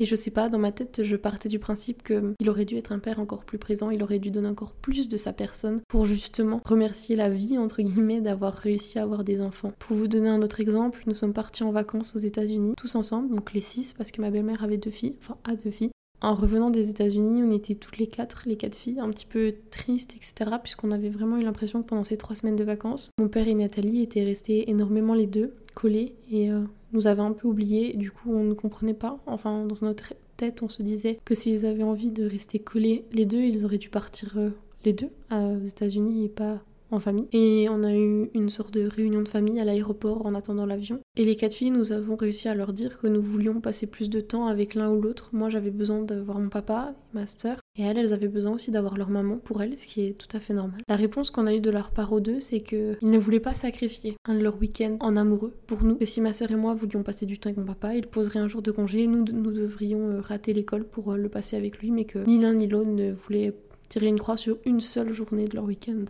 Et 0.00 0.06
je 0.06 0.16
sais 0.16 0.32
pas, 0.32 0.48
dans 0.48 0.58
ma 0.58 0.72
tête, 0.72 1.04
je 1.04 1.14
partais 1.14 1.48
du 1.48 1.60
principe 1.60 2.02
qu'il 2.02 2.50
aurait 2.50 2.64
dû 2.64 2.76
être 2.76 2.90
un 2.90 2.98
père 2.98 3.20
encore 3.20 3.44
plus 3.44 3.58
présent, 3.58 3.90
il 3.90 4.02
aurait 4.02 4.18
dû 4.18 4.32
donner 4.32 4.48
encore 4.48 4.72
plus 4.72 5.08
de 5.08 5.16
sa 5.16 5.32
personne 5.32 5.82
pour 5.88 6.04
justement 6.04 6.60
remercier 6.64 7.14
la 7.14 7.30
vie, 7.30 7.58
entre 7.58 7.80
guillemets, 7.80 8.20
d'avoir 8.20 8.54
réussi 8.54 8.98
à 8.98 9.04
avoir 9.04 9.22
des 9.22 9.40
enfants. 9.40 9.72
Pour 9.78 9.96
vous 9.96 10.08
donner 10.08 10.28
un 10.28 10.42
autre 10.42 10.58
exemple, 10.58 11.04
nous 11.06 11.14
sommes 11.14 11.32
partis 11.32 11.62
en 11.62 11.70
vacances 11.70 12.16
aux 12.16 12.18
États-Unis, 12.18 12.74
tous 12.76 12.96
ensemble, 12.96 13.32
donc 13.32 13.52
les 13.52 13.60
six, 13.60 13.92
parce 13.92 14.10
que 14.10 14.20
ma 14.20 14.30
belle-mère 14.30 14.64
avait 14.64 14.78
deux 14.78 14.90
filles, 14.90 15.14
enfin 15.20 15.36
a 15.44 15.54
deux 15.54 15.70
filles. 15.70 15.92
En 16.24 16.34
revenant 16.34 16.70
des 16.70 16.88
États-Unis, 16.88 17.42
on 17.42 17.50
était 17.50 17.74
toutes 17.74 17.98
les 17.98 18.06
quatre, 18.06 18.44
les 18.46 18.56
quatre 18.56 18.76
filles, 18.76 18.98
un 18.98 19.10
petit 19.10 19.26
peu 19.26 19.56
tristes, 19.70 20.14
etc. 20.16 20.56
Puisqu'on 20.62 20.90
avait 20.90 21.10
vraiment 21.10 21.36
eu 21.36 21.42
l'impression 21.42 21.82
que 21.82 21.86
pendant 21.86 22.02
ces 22.02 22.16
trois 22.16 22.34
semaines 22.34 22.56
de 22.56 22.64
vacances, 22.64 23.10
mon 23.18 23.28
père 23.28 23.46
et 23.46 23.52
Nathalie 23.52 24.00
étaient 24.00 24.24
restés 24.24 24.70
énormément 24.70 25.12
les 25.12 25.26
deux 25.26 25.52
collés 25.74 26.14
et 26.30 26.50
euh, 26.50 26.62
nous 26.94 27.08
avaient 27.08 27.20
un 27.20 27.32
peu 27.32 27.46
oubliés. 27.46 27.92
Du 27.98 28.10
coup, 28.10 28.32
on 28.32 28.42
ne 28.42 28.54
comprenait 28.54 28.94
pas. 28.94 29.18
Enfin, 29.26 29.66
dans 29.66 29.86
notre 29.86 30.14
tête, 30.38 30.62
on 30.62 30.70
se 30.70 30.82
disait 30.82 31.18
que 31.26 31.34
s'ils 31.34 31.66
avaient 31.66 31.82
envie 31.82 32.10
de 32.10 32.24
rester 32.24 32.58
collés 32.58 33.04
les 33.12 33.26
deux, 33.26 33.42
ils 33.42 33.66
auraient 33.66 33.76
dû 33.76 33.90
partir 33.90 34.32
euh, 34.38 34.48
les 34.86 34.94
deux 34.94 35.10
aux 35.30 35.64
États-Unis 35.64 36.24
et 36.24 36.28
pas 36.30 36.62
en 36.94 37.00
famille. 37.00 37.28
Et 37.32 37.68
on 37.70 37.82
a 37.82 37.94
eu 37.94 38.30
une 38.34 38.50
sorte 38.50 38.72
de 38.72 38.86
réunion 38.86 39.22
de 39.22 39.28
famille 39.28 39.60
à 39.60 39.64
l'aéroport 39.64 40.26
en 40.26 40.34
attendant 40.34 40.66
l'avion. 40.66 41.00
Et 41.16 41.24
les 41.24 41.36
quatre 41.36 41.54
filles, 41.54 41.70
nous 41.70 41.92
avons 41.92 42.16
réussi 42.16 42.48
à 42.48 42.54
leur 42.54 42.72
dire 42.72 42.98
que 42.98 43.06
nous 43.06 43.22
voulions 43.22 43.60
passer 43.60 43.86
plus 43.86 44.10
de 44.10 44.20
temps 44.20 44.46
avec 44.46 44.74
l'un 44.74 44.90
ou 44.90 45.00
l'autre. 45.00 45.30
Moi, 45.32 45.48
j'avais 45.48 45.70
besoin 45.70 46.02
de 46.02 46.16
voir 46.16 46.38
mon 46.38 46.48
papa, 46.48 46.94
ma 47.12 47.26
sœur, 47.26 47.58
et 47.76 47.82
elles, 47.82 47.98
elles 47.98 48.12
avaient 48.12 48.28
besoin 48.28 48.52
aussi 48.52 48.70
d'avoir 48.70 48.96
leur 48.96 49.10
maman 49.10 49.36
pour 49.36 49.62
elles, 49.62 49.78
ce 49.78 49.86
qui 49.86 50.02
est 50.06 50.12
tout 50.12 50.28
à 50.36 50.40
fait 50.40 50.54
normal. 50.54 50.80
La 50.88 50.96
réponse 50.96 51.30
qu'on 51.30 51.46
a 51.46 51.54
eue 51.54 51.60
de 51.60 51.70
leur 51.70 51.90
part 51.90 52.12
aux 52.12 52.20
deux, 52.20 52.38
c'est 52.38 52.60
qu'ils 52.60 52.96
ne 53.02 53.18
voulaient 53.18 53.40
pas 53.40 53.54
sacrifier 53.54 54.16
un 54.26 54.34
de 54.34 54.42
leurs 54.42 54.60
week-ends 54.60 54.96
en 55.00 55.16
amoureux 55.16 55.52
pour 55.66 55.82
nous. 55.82 55.96
Et 56.00 56.06
si 56.06 56.20
ma 56.20 56.32
sœur 56.32 56.52
et 56.52 56.56
moi 56.56 56.74
voulions 56.74 57.02
passer 57.02 57.26
du 57.26 57.38
temps 57.38 57.48
avec 57.48 57.58
mon 57.58 57.66
papa, 57.66 57.94
il 57.94 58.06
poserait 58.06 58.38
un 58.38 58.48
jour 58.48 58.62
de 58.62 58.70
congé 58.70 59.02
et 59.02 59.06
nous, 59.08 59.24
nous 59.24 59.50
devrions 59.50 60.08
euh, 60.08 60.20
rater 60.20 60.52
l'école 60.52 60.84
pour 60.84 61.12
euh, 61.12 61.16
le 61.16 61.28
passer 61.28 61.56
avec 61.56 61.78
lui, 61.78 61.90
mais 61.90 62.04
que 62.04 62.20
ni 62.26 62.38
l'un 62.38 62.54
ni 62.54 62.68
l'autre 62.68 62.90
ne 62.90 63.12
voulaient 63.12 63.54
tirer 63.88 64.06
une 64.06 64.18
croix 64.18 64.36
sur 64.36 64.58
une 64.64 64.80
seule 64.80 65.12
journée 65.12 65.46
de 65.46 65.54
leur 65.54 65.64
week-end 65.64 66.04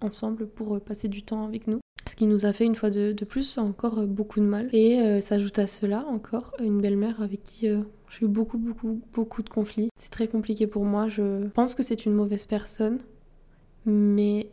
ensemble 0.00 0.46
pour 0.46 0.76
euh, 0.76 0.80
passer 0.80 1.08
du 1.08 1.22
temps 1.22 1.44
avec 1.44 1.66
nous. 1.66 1.80
Ce 2.06 2.16
qui 2.16 2.26
nous 2.26 2.46
a 2.46 2.52
fait 2.52 2.64
une 2.64 2.74
fois 2.74 2.90
de, 2.90 3.12
plus 3.24 3.58
encore 3.58 3.98
euh, 3.98 4.06
beaucoup 4.06 4.40
de 4.40 4.46
mal. 4.46 4.68
Et 4.72 5.00
euh, 5.00 5.20
s'ajoute 5.20 5.58
à 5.58 5.66
cela 5.66 6.06
encore 6.06 6.52
une 6.62 6.80
belle-mère 6.80 7.22
avec 7.22 7.42
qui 7.42 7.66
j'ai 7.66 8.24
eu 8.24 8.28
beaucoup, 8.28 8.58
beaucoup, 8.58 9.00
beaucoup 9.12 9.42
de 9.42 9.48
conflits. 9.48 9.90
C'est 9.96 10.10
très 10.10 10.28
compliqué 10.28 10.66
pour 10.66 10.84
moi. 10.84 11.08
Je 11.08 11.46
pense 11.48 11.74
que 11.74 11.82
c'est 11.82 12.06
une 12.06 12.12
mauvaise 12.12 12.46
personne. 12.46 12.98
Mais 13.86 14.50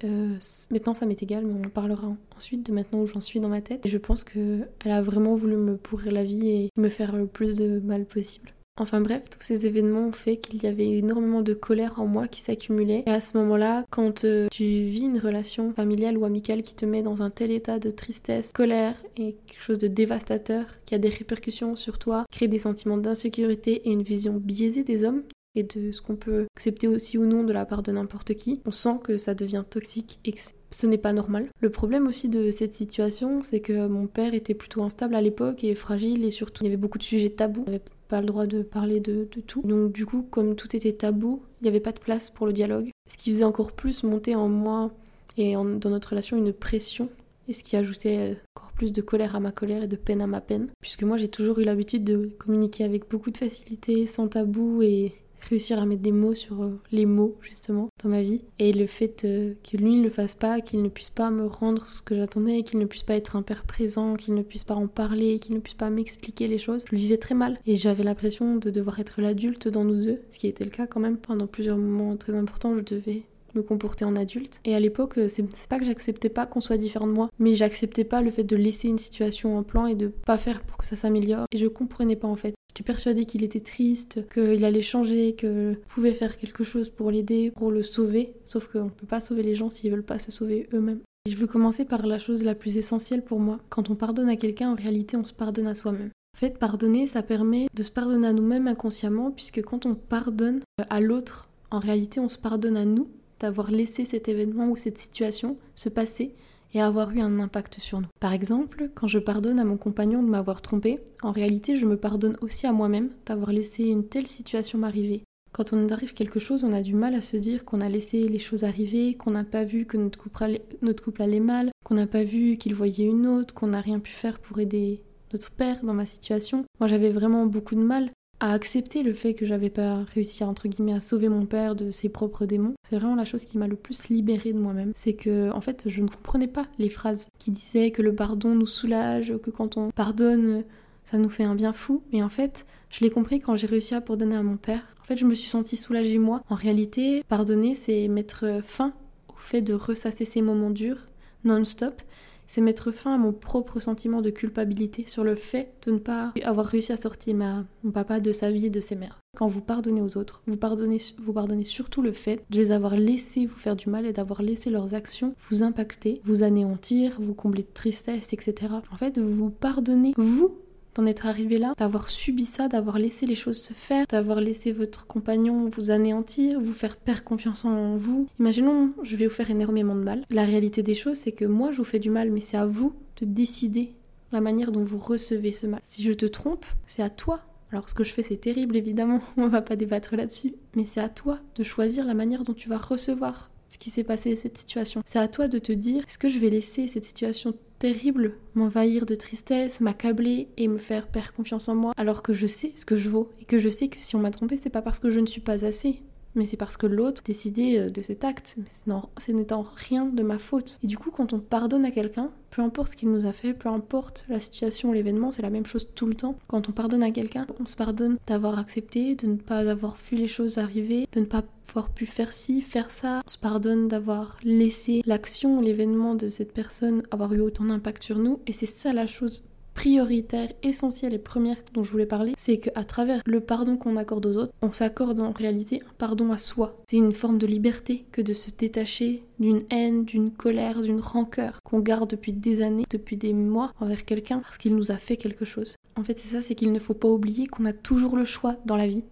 maintenant, 0.71 0.93
ça 0.93 1.05
m'est 1.05 1.21
égal, 1.21 1.45
mais 1.45 1.53
on 1.53 1.67
en 1.67 1.69
parlera 1.69 2.15
ensuite 2.37 2.65
de 2.65 2.71
maintenant 2.71 3.01
où 3.01 3.07
j'en 3.07 3.19
suis 3.19 3.41
dans 3.41 3.49
ma 3.49 3.59
tête. 3.59 3.85
Et 3.85 3.89
je 3.89 3.97
pense 3.97 4.23
qu'elle 4.23 4.69
a 4.85 5.01
vraiment 5.01 5.35
voulu 5.35 5.57
me 5.57 5.75
pourrir 5.75 6.13
la 6.13 6.23
vie 6.23 6.47
et 6.47 6.69
me 6.77 6.87
faire 6.87 7.13
le 7.13 7.27
plus 7.27 7.57
de 7.57 7.79
mal 7.81 8.05
possible. 8.05 8.53
Enfin 8.77 9.01
bref, 9.01 9.23
tous 9.29 9.41
ces 9.41 9.65
événements 9.65 10.07
ont 10.07 10.11
fait 10.11 10.37
qu'il 10.37 10.61
y 10.63 10.67
avait 10.67 10.87
énormément 10.87 11.41
de 11.41 11.53
colère 11.53 11.99
en 11.99 12.05
moi 12.05 12.27
qui 12.27 12.41
s'accumulait. 12.41 13.03
Et 13.07 13.11
à 13.11 13.21
ce 13.21 13.37
moment-là, 13.37 13.85
quand 13.89 14.23
euh, 14.23 14.47
tu 14.51 14.63
vis 14.63 15.05
une 15.05 15.19
relation 15.19 15.73
familiale 15.73 16.17
ou 16.17 16.25
amicale 16.25 16.61
qui 16.61 16.75
te 16.75 16.85
met 16.85 17.01
dans 17.01 17.23
un 17.23 17.29
tel 17.29 17.51
état 17.51 17.79
de 17.79 17.89
tristesse, 17.89 18.51
colère 18.53 18.95
et 19.17 19.35
quelque 19.47 19.63
chose 19.63 19.79
de 19.79 19.87
dévastateur 19.87 20.65
qui 20.85 20.93
a 20.93 20.99
des 20.99 21.09
répercussions 21.09 21.75
sur 21.75 21.97
toi, 21.97 22.25
crée 22.31 22.47
des 22.47 22.59
sentiments 22.59 22.97
d'insécurité 22.97 23.87
et 23.87 23.91
une 23.91 24.03
vision 24.03 24.33
biaisée 24.33 24.83
des 24.83 25.03
hommes, 25.03 25.23
et 25.57 25.63
de 25.63 25.91
ce 25.91 26.01
qu'on 26.01 26.15
peut 26.15 26.45
accepter 26.55 26.87
aussi 26.87 27.17
ou 27.17 27.25
non 27.25 27.43
de 27.43 27.51
la 27.51 27.65
part 27.65 27.81
de 27.81 27.91
n'importe 27.91 28.35
qui, 28.35 28.61
on 28.65 28.71
sent 28.71 28.99
que 29.03 29.17
ça 29.17 29.33
devient 29.33 29.63
toxique 29.67 30.19
et 30.23 30.31
que 30.31 30.39
ce 30.69 30.85
n'est 30.85 30.99
pas 30.99 31.13
normal. 31.13 31.47
Le 31.61 31.71
problème 31.71 32.05
aussi 32.05 32.29
de 32.29 32.51
cette 32.51 32.75
situation, 32.75 33.41
c'est 33.41 33.59
que 33.59 33.87
mon 33.87 34.05
père 34.05 34.35
était 34.35 34.53
plutôt 34.53 34.83
instable 34.83 35.15
à 35.15 35.21
l'époque 35.21 35.63
et 35.63 35.73
fragile 35.73 36.23
et 36.25 36.31
surtout 36.31 36.63
il 36.63 36.67
y 36.67 36.69
avait 36.69 36.77
beaucoup 36.77 36.99
de 36.99 37.03
sujets 37.03 37.29
tabous. 37.29 37.65
Pas 38.07 38.21
le 38.21 38.27
droit 38.27 38.45
de 38.47 38.61
parler 38.61 38.99
de, 38.99 39.25
tout. 39.25 39.61
Donc 39.63 39.91
du 39.91 40.05
coup, 40.05 40.25
comme 40.29 40.55
tout 40.55 40.75
était 40.75 40.93
tabou, 40.93 41.41
il 41.61 41.63
n'y 41.63 41.69
avait 41.69 41.79
pas 41.79 41.91
de 41.91 41.99
place 41.99 42.29
pour 42.29 42.47
le 42.47 42.53
dialogue. 42.53 42.89
Ce 43.09 43.17
qui 43.17 43.31
faisait 43.31 43.43
encore 43.43 43.71
plus 43.71 44.03
monter 44.03 44.35
en 44.35 44.47
moi 44.47 44.91
et 45.37 45.53
dans 45.53 45.89
notre 45.89 46.09
relation 46.09 46.37
une 46.37 46.53
pression 46.53 47.09
et 47.47 47.53
ce 47.53 47.63
qui 47.63 47.75
ajoutait 47.75 48.37
encore 48.55 48.71
plus 48.71 48.91
de 48.91 49.01
colère 49.01 49.35
à 49.35 49.39
ma 49.39 49.51
colère 49.51 49.83
et 49.83 49.87
de 49.87 49.95
peine 49.95 50.21
à 50.21 50.27
ma 50.27 50.41
peine. 50.41 50.69
Puisque 50.81 51.03
moi 51.03 51.17
j'ai 51.17 51.27
toujours 51.27 51.59
eu 51.59 51.63
l'habitude 51.63 52.03
de 52.03 52.29
communiquer 52.37 52.83
avec 52.83 53.09
beaucoup 53.09 53.31
de 53.31 53.37
facilité, 53.37 54.05
sans 54.05 54.27
tabou 54.27 54.81
et 54.81 55.13
réussir 55.49 55.79
à 55.79 55.85
mettre 55.85 56.01
des 56.01 56.11
mots 56.11 56.33
sur 56.33 56.63
euh, 56.63 56.79
les 56.91 57.05
mots 57.05 57.35
justement 57.41 57.89
dans 58.03 58.09
ma 58.09 58.21
vie. 58.21 58.41
Et 58.59 58.73
le 58.73 58.87
fait 58.87 59.23
euh, 59.25 59.53
que 59.69 59.77
lui 59.77 59.95
ne 59.95 60.03
le 60.03 60.09
fasse 60.09 60.35
pas, 60.35 60.61
qu'il 60.61 60.81
ne 60.81 60.89
puisse 60.89 61.09
pas 61.09 61.31
me 61.31 61.45
rendre 61.45 61.87
ce 61.87 62.01
que 62.01 62.15
j'attendais, 62.15 62.63
qu'il 62.63 62.79
ne 62.79 62.85
puisse 62.85 63.03
pas 63.03 63.15
être 63.15 63.35
un 63.35 63.41
père 63.41 63.63
présent, 63.63 64.15
qu'il 64.15 64.33
ne 64.33 64.41
puisse 64.41 64.63
pas 64.63 64.75
en 64.75 64.87
parler, 64.87 65.39
qu'il 65.39 65.55
ne 65.55 65.59
puisse 65.59 65.75
pas 65.75 65.89
m'expliquer 65.89 66.47
les 66.47 66.57
choses, 66.57 66.85
je 66.87 66.95
le 66.95 67.01
vivais 67.01 67.17
très 67.17 67.35
mal. 67.35 67.59
Et 67.65 67.75
j'avais 67.75 68.03
l'impression 68.03 68.55
de 68.55 68.69
devoir 68.69 68.99
être 68.99 69.21
l'adulte 69.21 69.67
dans 69.67 69.83
nous 69.83 70.03
deux, 70.03 70.21
ce 70.29 70.39
qui 70.39 70.47
était 70.47 70.65
le 70.65 70.71
cas 70.71 70.87
quand 70.87 70.99
même 70.99 71.17
pendant 71.17 71.47
plusieurs 71.47 71.77
moments 71.77 72.15
très 72.17 72.35
importants. 72.35 72.75
Je 72.77 72.83
devais 72.83 73.23
me 73.55 73.63
comporter 73.63 74.05
en 74.05 74.15
adulte. 74.15 74.61
Et 74.65 74.75
à 74.75 74.79
l'époque, 74.79 75.17
euh, 75.17 75.27
c'est 75.27 75.67
pas 75.67 75.79
que 75.79 75.85
j'acceptais 75.85 76.29
pas 76.29 76.45
qu'on 76.45 76.61
soit 76.61 76.77
différent 76.77 77.07
de 77.07 77.13
moi, 77.13 77.29
mais 77.39 77.55
j'acceptais 77.55 78.03
pas 78.03 78.21
le 78.21 78.31
fait 78.31 78.43
de 78.43 78.55
laisser 78.55 78.87
une 78.87 78.97
situation 78.97 79.57
en 79.57 79.63
plan 79.63 79.87
et 79.87 79.95
de 79.95 80.07
pas 80.07 80.37
faire 80.37 80.61
pour 80.61 80.77
que 80.77 80.85
ça 80.85 80.95
s'améliore. 80.95 81.45
Et 81.51 81.57
je 81.57 81.67
comprenais 81.67 82.15
pas 82.15 82.27
en 82.27 82.35
fait. 82.35 82.53
J'étais 82.77 82.93
persuadée 82.93 83.25
qu'il 83.25 83.43
était 83.43 83.59
triste, 83.59 84.19
qu'il 84.31 84.63
allait 84.63 84.83
changer, 84.83 85.33
que 85.33 85.73
je 85.73 85.93
pouvais 85.95 86.13
faire 86.13 86.37
quelque 86.37 86.63
chose 86.63 86.91
pour 86.91 87.09
l'aider, 87.09 87.49
pour 87.55 87.71
le 87.71 87.81
sauver. 87.81 88.35
Sauf 88.45 88.67
qu'on 88.67 88.89
peut 88.89 89.07
pas 89.07 89.19
sauver 89.19 89.41
les 89.41 89.55
gens 89.55 89.71
s'ils 89.71 89.89
veulent 89.89 90.03
pas 90.03 90.19
se 90.19 90.31
sauver 90.31 90.69
eux-mêmes. 90.75 90.99
Je 91.27 91.35
veux 91.35 91.47
commencer 91.47 91.85
par 91.85 92.05
la 92.05 92.19
chose 92.19 92.43
la 92.43 92.53
plus 92.53 92.77
essentielle 92.77 93.23
pour 93.23 93.39
moi. 93.39 93.57
Quand 93.69 93.89
on 93.89 93.95
pardonne 93.95 94.29
à 94.29 94.35
quelqu'un, 94.35 94.69
en 94.69 94.75
réalité, 94.75 95.17
on 95.17 95.25
se 95.25 95.33
pardonne 95.33 95.65
à 95.65 95.73
soi-même. 95.73 96.11
En 96.35 96.37
fait, 96.37 96.59
pardonner, 96.59 97.07
ça 97.07 97.23
permet 97.23 97.65
de 97.73 97.81
se 97.81 97.89
pardonner 97.89 98.27
à 98.27 98.33
nous-mêmes 98.33 98.67
inconsciemment, 98.67 99.31
puisque 99.31 99.63
quand 99.63 99.87
on 99.87 99.95
pardonne 99.95 100.59
à 100.87 100.99
l'autre, 100.99 101.49
en 101.71 101.79
réalité, 101.79 102.19
on 102.19 102.29
se 102.29 102.37
pardonne 102.37 102.77
à 102.77 102.85
nous 102.85 103.09
d'avoir 103.39 103.71
laissé 103.71 104.05
cet 104.05 104.29
événement 104.29 104.69
ou 104.69 104.77
cette 104.77 104.99
situation 104.99 105.57
se 105.73 105.89
passer 105.89 106.35
et 106.73 106.81
avoir 106.81 107.11
eu 107.11 107.21
un 107.21 107.39
impact 107.39 107.79
sur 107.79 108.01
nous. 108.01 108.07
Par 108.19 108.33
exemple, 108.33 108.89
quand 108.95 109.07
je 109.07 109.19
pardonne 109.19 109.59
à 109.59 109.65
mon 109.65 109.77
compagnon 109.77 110.23
de 110.23 110.29
m'avoir 110.29 110.61
trompé, 110.61 110.99
en 111.21 111.31
réalité 111.31 111.75
je 111.75 111.85
me 111.85 111.97
pardonne 111.97 112.37
aussi 112.41 112.67
à 112.67 112.71
moi-même 112.71 113.09
d'avoir 113.25 113.51
laissé 113.51 113.85
une 113.85 114.07
telle 114.07 114.27
situation 114.27 114.77
m'arriver. 114.77 115.23
Quand 115.53 115.73
on 115.73 115.77
nous 115.77 115.93
arrive 115.93 116.13
quelque 116.13 116.39
chose, 116.39 116.63
on 116.63 116.73
a 116.73 116.81
du 116.81 116.93
mal 116.93 117.15
à 117.15 117.21
se 117.21 117.37
dire 117.37 117.65
qu'on 117.65 117.81
a 117.81 117.89
laissé 117.89 118.27
les 118.27 118.39
choses 118.39 118.63
arriver, 118.63 119.15
qu'on 119.15 119.31
n'a 119.31 119.43
pas 119.43 119.63
vu 119.63 119.85
que 119.85 119.97
notre 119.97 120.19
couple 120.19 120.43
allait, 120.43 120.61
notre 120.81 121.03
couple 121.03 121.23
allait 121.23 121.39
mal, 121.39 121.71
qu'on 121.83 121.95
n'a 121.95 122.05
pas 122.05 122.23
vu 122.23 122.57
qu'il 122.57 122.75
voyait 122.75 123.05
une 123.05 123.25
autre, 123.25 123.53
qu'on 123.53 123.67
n'a 123.67 123.81
rien 123.81 123.99
pu 123.99 124.11
faire 124.11 124.39
pour 124.39 124.59
aider 124.59 125.01
notre 125.33 125.51
père 125.51 125.83
dans 125.83 125.93
ma 125.93 126.05
situation. 126.05 126.65
Moi 126.79 126.87
j'avais 126.87 127.09
vraiment 127.09 127.45
beaucoup 127.45 127.75
de 127.75 127.81
mal 127.81 128.11
à 128.39 128.53
accepter 128.53 129.03
le 129.03 129.13
fait 129.13 129.33
que 129.33 129.45
j'avais 129.45 129.69
pas 129.69 130.03
réussi 130.13 130.43
à, 130.43 130.47
entre 130.47 130.67
guillemets 130.67 130.93
à 130.93 130.99
sauver 130.99 131.29
mon 131.29 131.45
père 131.45 131.75
de 131.75 131.91
ses 131.91 132.09
propres 132.09 132.45
démons. 132.45 132.75
C'est 132.83 132.97
vraiment 132.97 133.15
la 133.15 133.25
chose 133.25 133.45
qui 133.45 133.57
m'a 133.57 133.67
le 133.67 133.75
plus 133.75 134.09
libérée 134.09 134.53
de 134.53 134.59
moi-même. 134.59 134.91
C'est 134.95 135.13
que 135.13 135.51
en 135.51 135.61
fait 135.61 135.85
je 135.87 136.01
ne 136.01 136.07
comprenais 136.07 136.47
pas 136.47 136.65
les 136.77 136.89
phrases 136.89 137.27
qui 137.39 137.51
disaient 137.51 137.91
que 137.91 138.01
le 138.01 138.13
pardon 138.13 138.53
nous 138.53 138.67
soulage, 138.67 139.33
que 139.41 139.49
quand 139.49 139.77
on 139.77 139.91
pardonne 139.91 140.63
ça 141.03 141.17
nous 141.17 141.29
fait 141.29 141.43
un 141.43 141.55
bien 141.55 141.73
fou. 141.73 142.03
Mais 142.11 142.21
en 142.21 142.29
fait 142.29 142.65
je 142.89 143.01
l'ai 143.01 143.09
compris 143.09 143.39
quand 143.39 143.55
j'ai 143.55 143.67
réussi 143.67 143.95
à 143.95 144.01
pardonner 144.01 144.35
à 144.35 144.43
mon 144.43 144.57
père. 144.57 144.81
En 145.01 145.03
fait 145.03 145.17
je 145.17 145.25
me 145.25 145.33
suis 145.33 145.49
sentie 145.49 145.75
soulagée 145.75 146.19
moi. 146.19 146.43
En 146.49 146.55
réalité 146.55 147.23
pardonner 147.27 147.73
c'est 147.73 148.07
mettre 148.07 148.61
fin 148.63 148.93
au 149.29 149.37
fait 149.37 149.61
de 149.61 149.73
ressasser 149.73 150.25
ces 150.25 150.41
moments 150.41 150.71
durs 150.71 151.07
non-stop 151.43 152.01
c'est 152.47 152.61
mettre 152.61 152.91
fin 152.91 153.15
à 153.15 153.17
mon 153.17 153.33
propre 153.33 153.79
sentiment 153.79 154.21
de 154.21 154.29
culpabilité 154.29 155.05
sur 155.07 155.23
le 155.23 155.35
fait 155.35 155.73
de 155.85 155.91
ne 155.91 155.97
pas 155.97 156.33
avoir 156.43 156.65
réussi 156.65 156.91
à 156.91 156.97
sortir 156.97 157.35
mon 157.35 157.91
papa 157.91 158.19
de 158.19 158.31
sa 158.31 158.51
vie 158.51 158.67
et 158.67 158.69
de 158.69 158.79
ses 158.79 158.95
mères. 158.95 159.19
Quand 159.35 159.47
vous 159.47 159.61
pardonnez 159.61 160.01
aux 160.01 160.17
autres, 160.17 160.41
vous 160.47 160.57
pardonnez, 160.57 160.97
vous 161.19 161.33
pardonnez 161.33 161.63
surtout 161.63 162.01
le 162.01 162.11
fait 162.11 162.43
de 162.49 162.57
les 162.57 162.71
avoir 162.71 162.95
laissés 162.95 163.45
vous 163.45 163.57
faire 163.57 163.75
du 163.75 163.89
mal 163.89 164.05
et 164.05 164.13
d'avoir 164.13 164.41
laissé 164.41 164.69
leurs 164.69 164.93
actions 164.93 165.35
vous 165.49 165.63
impacter, 165.63 166.21
vous 166.25 166.43
anéantir, 166.43 167.17
vous 167.19 167.33
combler 167.33 167.63
de 167.63 167.73
tristesse, 167.73 168.33
etc. 168.33 168.73
En 168.91 168.97
fait, 168.97 169.19
vous 169.19 169.49
pardonnez 169.49 170.13
vous 170.17 170.57
d'en 170.97 171.05
être 171.05 171.25
arrivé 171.25 171.57
là, 171.57 171.73
d'avoir 171.77 172.09
subi 172.09 172.45
ça, 172.45 172.67
d'avoir 172.67 172.99
laissé 172.99 173.25
les 173.25 173.35
choses 173.35 173.59
se 173.59 173.73
faire, 173.73 174.05
d'avoir 174.07 174.41
laissé 174.41 174.71
votre 174.71 175.07
compagnon 175.07 175.69
vous 175.69 175.91
anéantir, 175.91 176.59
vous 176.59 176.73
faire 176.73 176.97
perdre 176.97 177.23
confiance 177.23 177.65
en 177.65 177.95
vous. 177.95 178.27
Imaginons, 178.39 178.91
je 179.03 179.15
vais 179.15 179.27
vous 179.27 179.33
faire 179.33 179.51
énormément 179.51 179.95
de 179.95 180.01
mal. 180.01 180.25
La 180.29 180.43
réalité 180.43 180.83
des 180.83 180.95
choses, 180.95 181.17
c'est 181.17 181.31
que 181.31 181.45
moi, 181.45 181.71
je 181.71 181.77
vous 181.77 181.83
fais 181.83 181.99
du 181.99 182.09
mal, 182.09 182.31
mais 182.31 182.41
c'est 182.41 182.57
à 182.57 182.65
vous 182.65 182.93
de 183.21 183.25
décider 183.25 183.93
la 184.31 184.41
manière 184.41 184.71
dont 184.71 184.83
vous 184.83 184.97
recevez 184.97 185.51
ce 185.51 185.67
mal. 185.67 185.79
Si 185.83 186.03
je 186.03 186.13
te 186.13 186.25
trompe, 186.25 186.65
c'est 186.85 187.03
à 187.03 187.09
toi. 187.09 187.41
Alors 187.71 187.89
ce 187.89 187.93
que 187.93 188.05
je 188.05 188.13
fais 188.13 188.23
c'est 188.23 188.37
terrible 188.37 188.77
évidemment, 188.77 189.21
on 189.37 189.47
va 189.49 189.61
pas 189.61 189.75
débattre 189.75 190.15
là-dessus, 190.15 190.53
mais 190.75 190.85
c'est 190.85 191.01
à 191.01 191.09
toi 191.09 191.39
de 191.55 191.63
choisir 191.63 192.05
la 192.05 192.13
manière 192.13 192.43
dont 192.43 192.53
tu 192.53 192.69
vas 192.69 192.77
recevoir 192.77 193.49
ce 193.69 193.77
qui 193.77 193.89
s'est 193.89 194.03
passé, 194.03 194.35
cette 194.35 194.57
situation. 194.57 195.01
C'est 195.05 195.19
à 195.19 195.27
toi 195.27 195.47
de 195.47 195.59
te 195.59 195.71
dire, 195.71 196.03
est-ce 196.07 196.17
que 196.17 196.29
je 196.29 196.39
vais 196.39 196.49
laisser 196.49 196.87
cette 196.87 197.05
situation 197.05 197.53
terrible 197.79 198.33
m'envahir 198.55 199.05
de 199.05 199.15
tristesse, 199.15 199.81
m'accabler 199.81 200.47
et 200.57 200.67
me 200.67 200.77
faire 200.77 201.07
perdre 201.07 201.33
confiance 201.33 201.69
en 201.69 201.75
moi, 201.75 201.93
alors 201.97 202.23
que 202.23 202.33
je 202.33 202.47
sais 202.47 202.71
ce 202.75 202.85
que 202.85 202.97
je 202.97 203.09
vaux 203.09 203.31
et 203.39 203.45
que 203.45 203.59
je 203.59 203.69
sais 203.69 203.87
que 203.87 203.99
si 203.99 204.15
on 204.15 204.19
m'a 204.19 204.31
trompé, 204.31 204.57
c'est 204.57 204.69
pas 204.69 204.81
parce 204.81 204.99
que 204.99 205.11
je 205.11 205.19
ne 205.19 205.27
suis 205.27 205.41
pas 205.41 205.65
assez, 205.65 206.01
mais 206.37 206.45
c'est 206.45 206.57
parce 206.57 206.77
que 206.77 206.87
l'autre 206.87 207.21
décidait 207.25 207.79
euh, 207.79 207.89
de 207.89 208.01
cet 208.01 208.23
acte. 208.23 208.57
Ce 208.69 209.31
n'est 209.31 209.53
en 209.53 209.65
rien 209.75 210.05
de 210.05 210.23
ma 210.23 210.37
faute. 210.37 210.79
Et 210.83 210.87
du 210.87 210.97
coup, 210.97 211.11
quand 211.11 211.33
on 211.33 211.39
pardonne 211.39 211.85
à 211.85 211.91
quelqu'un, 211.91 212.29
peu 212.51 212.61
importe 212.61 212.93
ce 212.93 212.97
qu'il 212.97 213.11
nous 213.11 213.25
a 213.25 213.33
fait, 213.33 213.53
peu 213.53 213.69
importe 213.69 214.25
la 214.29 214.39
situation 214.39 214.89
ou 214.89 214.93
l'événement, 214.93 215.31
c'est 215.31 215.41
la 215.41 215.49
même 215.49 215.65
chose 215.65 215.89
tout 215.93 216.05
le 216.05 216.15
temps. 216.15 216.37
Quand 216.47 216.69
on 216.69 216.71
pardonne 216.71 217.03
à 217.03 217.11
quelqu'un, 217.11 217.45
on 217.59 217.65
se 217.65 217.75
pardonne 217.75 218.17
d'avoir 218.25 218.57
accepté, 218.59 219.15
de 219.15 219.27
ne 219.27 219.35
pas 219.35 219.69
avoir 219.69 219.97
vu 220.09 220.17
les 220.17 220.27
choses 220.27 220.57
arriver, 220.57 221.07
de 221.11 221.19
ne 221.19 221.25
pas 221.25 221.43
avoir 221.69 221.89
pu 221.89 222.05
faire 222.05 222.33
ci, 222.33 222.61
faire 222.61 222.91
ça. 222.91 223.21
On 223.25 223.29
se 223.29 223.37
pardonne 223.37 223.87
d'avoir 223.87 224.37
laissé 224.43 225.01
l'action 225.05 225.61
l'événement 225.61 226.15
de 226.15 226.29
cette 226.29 226.53
personne 226.53 227.03
avoir 227.11 227.33
eu 227.33 227.41
autant 227.41 227.65
d'impact 227.65 228.03
sur 228.03 228.17
nous. 228.17 228.39
Et 228.47 228.53
c'est 228.53 228.65
ça 228.65 228.93
la 228.93 229.07
chose 229.07 229.43
prioritaire, 229.77 230.51
essentielle 230.63 231.13
et 231.13 231.19
première 231.19 231.57
dont 231.71 231.83
je 231.83 231.91
voulais 231.91 232.07
parler, 232.07 232.33
c'est 232.35 232.57
qu'à 232.57 232.83
travers 232.83 233.21
le 233.27 233.41
pardon 233.41 233.77
qu'on 233.77 233.95
accorde 233.95 234.25
aux 234.25 234.35
autres, 234.35 234.53
on 234.63 234.71
s'accorde 234.71 235.19
en 235.19 235.31
réalité 235.31 235.83
un 235.87 235.93
pardon 235.99 236.31
à 236.31 236.39
soi. 236.39 236.75
C'est 236.89 236.97
une 236.97 237.13
forme 237.13 237.37
de 237.37 237.45
liberté 237.45 238.03
que 238.11 238.23
de 238.23 238.33
se 238.33 238.49
détacher 238.49 239.21
d'une 239.39 239.61
haine, 239.69 240.03
d'une 240.03 240.31
colère, 240.31 240.81
d'une 240.81 240.99
rancœur 240.99 241.61
qu'on 241.63 241.79
garde 241.79 242.09
depuis 242.09 242.33
des 242.33 242.63
années, 242.63 242.85
depuis 242.89 243.17
des 243.17 243.33
mois 243.33 243.71
envers 243.79 244.03
quelqu'un 244.03 244.39
parce 244.39 244.57
qu'il 244.57 244.75
nous 244.75 244.91
a 244.91 244.97
fait 244.97 245.15
quelque 245.15 245.45
chose. 245.45 245.75
En 245.95 246.03
fait, 246.03 246.19
c'est 246.19 246.35
ça, 246.35 246.41
c'est 246.41 246.55
qu'il 246.55 246.71
ne 246.71 246.79
faut 246.79 246.95
pas 246.95 247.07
oublier 247.07 247.45
qu'on 247.45 247.65
a 247.65 247.73
toujours 247.73 248.17
le 248.17 248.25
choix 248.25 248.55
dans 248.65 248.77
la 248.77 248.87
vie 248.87 249.03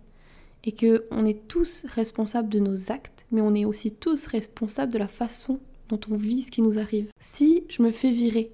et 0.64 0.72
que 0.72 1.06
on 1.12 1.26
est 1.26 1.48
tous 1.48 1.86
responsables 1.94 2.50
de 2.50 2.60
nos 2.60 2.92
actes, 2.92 3.28
mais 3.32 3.42
on 3.42 3.54
est 3.54 3.66
aussi 3.66 3.92
tous 3.92 4.26
responsables 4.26 4.92
de 4.92 4.98
la 4.98 5.08
façon 5.08 5.60
dont 5.90 6.00
on 6.10 6.16
vit 6.16 6.42
ce 6.42 6.50
qui 6.50 6.64
nous 6.64 6.80
arrive. 6.80 7.06
Si 7.20 7.66
je 7.70 7.84
me 7.84 7.92
fais 7.92 8.10
virer 8.10 8.50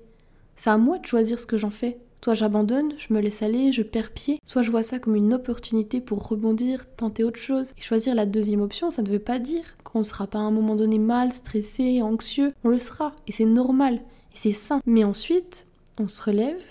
c'est 0.61 0.69
à 0.69 0.77
moi 0.77 0.99
de 0.99 1.07
choisir 1.07 1.39
ce 1.39 1.47
que 1.47 1.57
j'en 1.57 1.71
fais. 1.71 1.97
Soit 2.23 2.35
j'abandonne, 2.35 2.93
je 2.95 3.15
me 3.15 3.19
laisse 3.19 3.41
aller, 3.41 3.71
je 3.71 3.81
perds 3.81 4.11
pied, 4.11 4.39
soit 4.45 4.61
je 4.61 4.69
vois 4.69 4.83
ça 4.83 4.99
comme 4.99 5.15
une 5.15 5.33
opportunité 5.33 5.99
pour 5.99 6.27
rebondir, 6.27 6.85
tenter 6.97 7.23
autre 7.23 7.39
chose. 7.39 7.73
Et 7.79 7.81
choisir 7.81 8.13
la 8.13 8.27
deuxième 8.27 8.61
option, 8.61 8.91
ça 8.91 9.01
ne 9.01 9.09
veut 9.09 9.17
pas 9.17 9.39
dire 9.39 9.63
qu'on 9.83 10.03
sera 10.03 10.27
pas 10.27 10.37
à 10.37 10.43
un 10.43 10.51
moment 10.51 10.75
donné 10.75 10.99
mal, 10.99 11.33
stressé, 11.33 12.03
anxieux. 12.03 12.53
On 12.63 12.69
le 12.69 12.77
sera, 12.77 13.15
et 13.25 13.31
c'est 13.31 13.45
normal, 13.45 13.95
et 13.95 14.35
c'est 14.35 14.51
sain. 14.51 14.83
Mais 14.85 15.03
ensuite, 15.03 15.65
on 15.99 16.07
se 16.07 16.21
relève, 16.21 16.61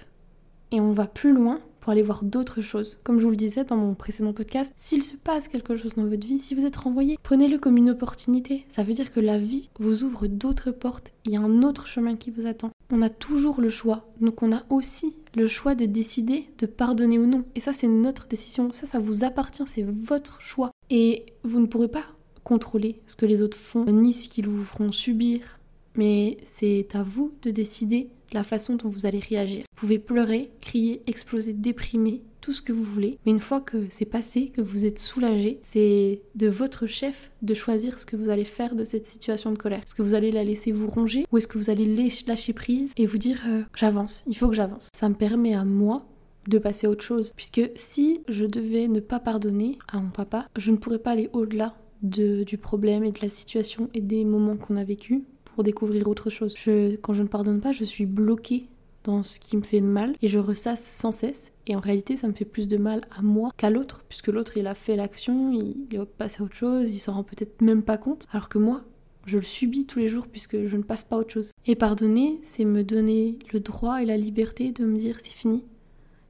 et 0.70 0.80
on 0.80 0.92
va 0.92 1.08
plus 1.08 1.32
loin 1.32 1.58
pour 1.80 1.92
aller 1.92 2.02
voir 2.02 2.24
d'autres 2.24 2.60
choses. 2.60 2.98
Comme 3.02 3.18
je 3.18 3.24
vous 3.24 3.30
le 3.30 3.36
disais 3.36 3.64
dans 3.64 3.76
mon 3.76 3.94
précédent 3.94 4.32
podcast, 4.32 4.72
s'il 4.76 5.02
se 5.02 5.16
passe 5.16 5.48
quelque 5.48 5.76
chose 5.76 5.94
dans 5.94 6.04
votre 6.04 6.26
vie, 6.26 6.38
si 6.38 6.54
vous 6.54 6.64
êtes 6.64 6.76
renvoyé, 6.76 7.18
prenez-le 7.22 7.58
comme 7.58 7.76
une 7.76 7.90
opportunité. 7.90 8.64
Ça 8.68 8.82
veut 8.82 8.92
dire 8.92 9.12
que 9.12 9.20
la 9.20 9.38
vie 9.38 9.70
vous 9.78 10.04
ouvre 10.04 10.26
d'autres 10.26 10.70
portes, 10.70 11.12
il 11.24 11.32
y 11.32 11.36
a 11.36 11.40
un 11.40 11.62
autre 11.62 11.86
chemin 11.86 12.16
qui 12.16 12.30
vous 12.30 12.46
attend. 12.46 12.70
On 12.90 13.02
a 13.02 13.08
toujours 13.08 13.60
le 13.60 13.70
choix, 13.70 14.08
donc 14.20 14.42
on 14.42 14.52
a 14.52 14.64
aussi 14.68 15.14
le 15.36 15.46
choix 15.46 15.74
de 15.74 15.86
décider 15.86 16.48
de 16.58 16.66
pardonner 16.66 17.18
ou 17.18 17.26
non. 17.26 17.44
Et 17.54 17.60
ça, 17.60 17.72
c'est 17.72 17.88
notre 17.88 18.26
décision, 18.26 18.72
ça, 18.72 18.86
ça 18.86 18.98
vous 18.98 19.24
appartient, 19.24 19.62
c'est 19.66 19.86
votre 19.86 20.40
choix. 20.40 20.70
Et 20.90 21.26
vous 21.44 21.60
ne 21.60 21.66
pourrez 21.66 21.88
pas 21.88 22.04
contrôler 22.42 23.00
ce 23.06 23.16
que 23.16 23.26
les 23.26 23.42
autres 23.42 23.56
font, 23.56 23.84
ni 23.84 24.12
ce 24.12 24.28
qu'ils 24.28 24.48
vous 24.48 24.64
feront 24.64 24.92
subir, 24.92 25.60
mais 25.94 26.38
c'est 26.44 26.88
à 26.94 27.02
vous 27.02 27.32
de 27.42 27.50
décider 27.50 28.08
la 28.32 28.44
façon 28.44 28.76
dont 28.76 28.88
vous 28.88 29.06
allez 29.06 29.20
réagir. 29.20 29.64
Vous 29.70 29.80
pouvez 29.80 29.98
pleurer, 29.98 30.50
crier, 30.60 31.02
exploser, 31.06 31.52
déprimer, 31.52 32.22
tout 32.40 32.52
ce 32.52 32.62
que 32.62 32.72
vous 32.72 32.84
voulez. 32.84 33.18
Mais 33.24 33.32
une 33.32 33.40
fois 33.40 33.60
que 33.60 33.86
c'est 33.90 34.04
passé, 34.04 34.48
que 34.48 34.60
vous 34.60 34.86
êtes 34.86 34.98
soulagé, 34.98 35.58
c'est 35.62 36.22
de 36.34 36.48
votre 36.48 36.86
chef 36.86 37.30
de 37.42 37.54
choisir 37.54 37.98
ce 37.98 38.06
que 38.06 38.16
vous 38.16 38.30
allez 38.30 38.44
faire 38.44 38.74
de 38.74 38.84
cette 38.84 39.06
situation 39.06 39.52
de 39.52 39.58
colère. 39.58 39.80
Est-ce 39.84 39.94
que 39.94 40.02
vous 40.02 40.14
allez 40.14 40.32
la 40.32 40.44
laisser 40.44 40.72
vous 40.72 40.88
ronger 40.88 41.26
ou 41.32 41.38
est-ce 41.38 41.46
que 41.46 41.58
vous 41.58 41.70
allez 41.70 42.10
lâcher 42.26 42.52
prise 42.52 42.92
et 42.96 43.06
vous 43.06 43.18
dire 43.18 43.40
euh, 43.46 43.62
j'avance, 43.74 44.24
il 44.26 44.36
faut 44.36 44.48
que 44.48 44.54
j'avance. 44.54 44.88
Ça 44.92 45.08
me 45.08 45.14
permet 45.14 45.54
à 45.54 45.64
moi 45.64 46.06
de 46.48 46.58
passer 46.58 46.86
à 46.86 46.90
autre 46.90 47.04
chose. 47.04 47.32
Puisque 47.36 47.70
si 47.76 48.22
je 48.28 48.46
devais 48.46 48.88
ne 48.88 49.00
pas 49.00 49.20
pardonner 49.20 49.78
à 49.88 50.00
mon 50.00 50.10
papa, 50.10 50.48
je 50.56 50.72
ne 50.72 50.76
pourrais 50.76 50.98
pas 50.98 51.12
aller 51.12 51.28
au-delà 51.32 51.74
de, 52.02 52.44
du 52.44 52.56
problème 52.56 53.04
et 53.04 53.12
de 53.12 53.20
la 53.20 53.28
situation 53.28 53.90
et 53.92 54.00
des 54.00 54.24
moments 54.24 54.56
qu'on 54.56 54.76
a 54.76 54.84
vécu 54.84 55.22
pour 55.60 55.64
découvrir 55.64 56.08
autre 56.08 56.30
chose. 56.30 56.54
Quand 57.02 57.12
je 57.12 57.22
ne 57.22 57.28
pardonne 57.28 57.60
pas, 57.60 57.72
je 57.72 57.84
suis 57.84 58.06
bloquée 58.06 58.64
dans 59.04 59.22
ce 59.22 59.38
qui 59.38 59.58
me 59.58 59.62
fait 59.62 59.82
mal 59.82 60.14
et 60.22 60.28
je 60.28 60.38
ressasse 60.38 60.82
sans 60.82 61.10
cesse. 61.10 61.52
Et 61.66 61.76
en 61.76 61.80
réalité, 61.80 62.16
ça 62.16 62.28
me 62.28 62.32
fait 62.32 62.46
plus 62.46 62.66
de 62.66 62.78
mal 62.78 63.02
à 63.14 63.20
moi 63.20 63.50
qu'à 63.58 63.68
l'autre, 63.68 64.02
puisque 64.08 64.28
l'autre, 64.28 64.56
il 64.56 64.66
a 64.66 64.74
fait 64.74 64.96
l'action, 64.96 65.52
il 65.52 65.86
est 65.94 66.02
passé 66.16 66.40
à 66.40 66.46
autre 66.46 66.54
chose, 66.54 66.94
il 66.94 66.98
s'en 66.98 67.12
rend 67.12 67.24
peut-être 67.24 67.60
même 67.60 67.82
pas 67.82 67.98
compte. 67.98 68.26
Alors 68.32 68.48
que 68.48 68.56
moi, 68.56 68.84
je 69.26 69.36
le 69.36 69.42
subis 69.42 69.84
tous 69.84 69.98
les 69.98 70.08
jours 70.08 70.28
puisque 70.28 70.66
je 70.66 70.76
ne 70.78 70.82
passe 70.82 71.04
pas 71.04 71.16
à 71.16 71.18
autre 71.18 71.34
chose. 71.34 71.50
Et 71.66 71.74
pardonner, 71.74 72.40
c'est 72.42 72.64
me 72.64 72.82
donner 72.82 73.38
le 73.52 73.60
droit 73.60 74.00
et 74.00 74.06
la 74.06 74.16
liberté 74.16 74.72
de 74.72 74.86
me 74.86 74.96
dire 74.96 75.20
c'est 75.20 75.28
fini. 75.28 75.62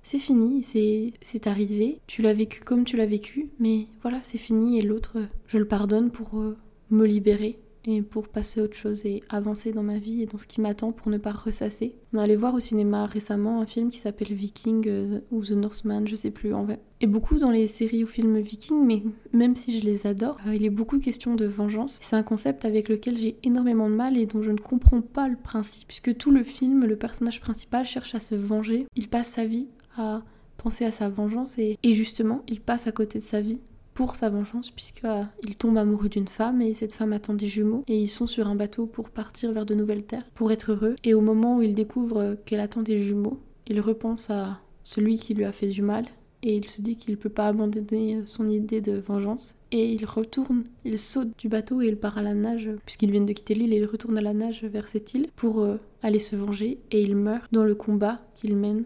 C'est 0.02 0.18
fini, 0.18 0.64
c'est 0.64 1.46
arrivé, 1.46 2.00
tu 2.08 2.20
l'as 2.20 2.32
vécu 2.32 2.62
comme 2.64 2.84
tu 2.84 2.96
l'as 2.96 3.06
vécu, 3.06 3.50
mais 3.60 3.86
voilà, 4.02 4.18
c'est 4.24 4.38
fini 4.38 4.76
et 4.76 4.82
l'autre, 4.82 5.18
je 5.46 5.58
le 5.58 5.68
pardonne 5.68 6.10
pour 6.10 6.40
euh, 6.40 6.56
me 6.90 7.06
libérer 7.06 7.59
et 7.86 8.02
pour 8.02 8.28
passer 8.28 8.60
à 8.60 8.64
autre 8.64 8.76
chose 8.76 9.04
et 9.06 9.22
avancer 9.28 9.72
dans 9.72 9.82
ma 9.82 9.98
vie 9.98 10.22
et 10.22 10.26
dans 10.26 10.38
ce 10.38 10.46
qui 10.46 10.60
m'attend 10.60 10.92
pour 10.92 11.10
ne 11.10 11.18
pas 11.18 11.32
ressasser. 11.32 11.94
On 12.12 12.18
allé 12.18 12.36
voir 12.36 12.54
au 12.54 12.60
cinéma 12.60 13.06
récemment 13.06 13.60
un 13.60 13.66
film 13.66 13.90
qui 13.90 13.98
s'appelle 13.98 14.32
Viking 14.32 14.84
euh, 14.86 15.20
ou 15.30 15.44
The 15.44 15.52
Northman, 15.52 16.06
je 16.06 16.16
sais 16.16 16.30
plus 16.30 16.52
en 16.52 16.64
vrai. 16.64 16.80
Et 17.00 17.06
beaucoup 17.06 17.38
dans 17.38 17.50
les 17.50 17.68
séries 17.68 18.04
ou 18.04 18.06
films 18.06 18.38
Viking, 18.38 18.84
mais 18.84 19.02
même 19.32 19.56
si 19.56 19.78
je 19.78 19.84
les 19.84 20.06
adore, 20.06 20.38
euh, 20.46 20.54
il 20.54 20.64
est 20.64 20.70
beaucoup 20.70 20.98
question 20.98 21.34
de 21.34 21.46
vengeance. 21.46 21.98
C'est 22.02 22.16
un 22.16 22.22
concept 22.22 22.64
avec 22.64 22.88
lequel 22.88 23.16
j'ai 23.16 23.36
énormément 23.42 23.88
de 23.88 23.94
mal 23.94 24.18
et 24.18 24.26
dont 24.26 24.42
je 24.42 24.50
ne 24.50 24.58
comprends 24.58 25.00
pas 25.00 25.28
le 25.28 25.36
principe, 25.36 25.88
puisque 25.88 26.16
tout 26.16 26.30
le 26.30 26.42
film, 26.42 26.84
le 26.84 26.96
personnage 26.96 27.40
principal 27.40 27.86
cherche 27.86 28.14
à 28.14 28.20
se 28.20 28.34
venger. 28.34 28.86
Il 28.96 29.08
passe 29.08 29.28
sa 29.28 29.44
vie 29.44 29.68
à 29.96 30.22
penser 30.58 30.84
à 30.84 30.90
sa 30.90 31.08
vengeance 31.08 31.58
et 31.58 31.78
justement, 31.84 32.42
il 32.46 32.60
passe 32.60 32.86
à 32.86 32.92
côté 32.92 33.18
de 33.18 33.24
sa 33.24 33.40
vie 33.40 33.60
sa 34.08 34.30
vengeance 34.30 34.70
puisqu'il 34.70 35.06
euh, 35.06 35.54
tombe 35.58 35.76
amoureux 35.78 36.08
d'une 36.08 36.28
femme 36.28 36.62
et 36.62 36.74
cette 36.74 36.92
femme 36.92 37.12
attend 37.12 37.34
des 37.34 37.48
jumeaux 37.48 37.84
et 37.86 38.00
ils 38.00 38.08
sont 38.08 38.26
sur 38.26 38.48
un 38.48 38.54
bateau 38.54 38.86
pour 38.86 39.10
partir 39.10 39.52
vers 39.52 39.66
de 39.66 39.74
nouvelles 39.74 40.04
terres 40.04 40.24
pour 40.34 40.52
être 40.52 40.72
heureux. 40.72 40.96
Et 41.04 41.14
au 41.14 41.20
moment 41.20 41.58
où 41.58 41.62
il 41.62 41.74
découvre 41.74 42.18
euh, 42.18 42.34
qu'elle 42.46 42.60
attend 42.60 42.82
des 42.82 43.00
jumeaux, 43.00 43.38
il 43.66 43.80
repense 43.80 44.30
à 44.30 44.58
celui 44.82 45.16
qui 45.16 45.34
lui 45.34 45.44
a 45.44 45.52
fait 45.52 45.68
du 45.68 45.82
mal 45.82 46.06
et 46.42 46.56
il 46.56 46.66
se 46.68 46.80
dit 46.80 46.96
qu'il 46.96 47.12
ne 47.12 47.18
peut 47.18 47.28
pas 47.28 47.46
abandonner 47.46 48.16
euh, 48.16 48.22
son 48.24 48.48
idée 48.48 48.80
de 48.80 48.98
vengeance. 48.98 49.56
Et 49.72 49.92
il 49.92 50.04
retourne, 50.04 50.64
il 50.84 50.98
saute 50.98 51.38
du 51.38 51.48
bateau 51.48 51.82
et 51.82 51.88
il 51.88 51.96
part 51.96 52.18
à 52.18 52.22
la 52.22 52.34
nage 52.34 52.70
puisqu'ils 52.84 53.10
viennent 53.10 53.26
de 53.26 53.32
quitter 53.32 53.54
l'île 53.54 53.72
et 53.72 53.76
il 53.76 53.86
retourne 53.86 54.18
à 54.18 54.22
la 54.22 54.32
nage 54.32 54.64
vers 54.64 54.88
cette 54.88 55.14
île 55.14 55.28
pour 55.36 55.64
aller 56.02 56.18
se 56.18 56.34
venger 56.34 56.78
et 56.90 57.02
il 57.02 57.14
meurt 57.14 57.52
dans 57.52 57.62
le 57.62 57.76
combat 57.76 58.20
qu'il 58.34 58.56
mène 58.56 58.84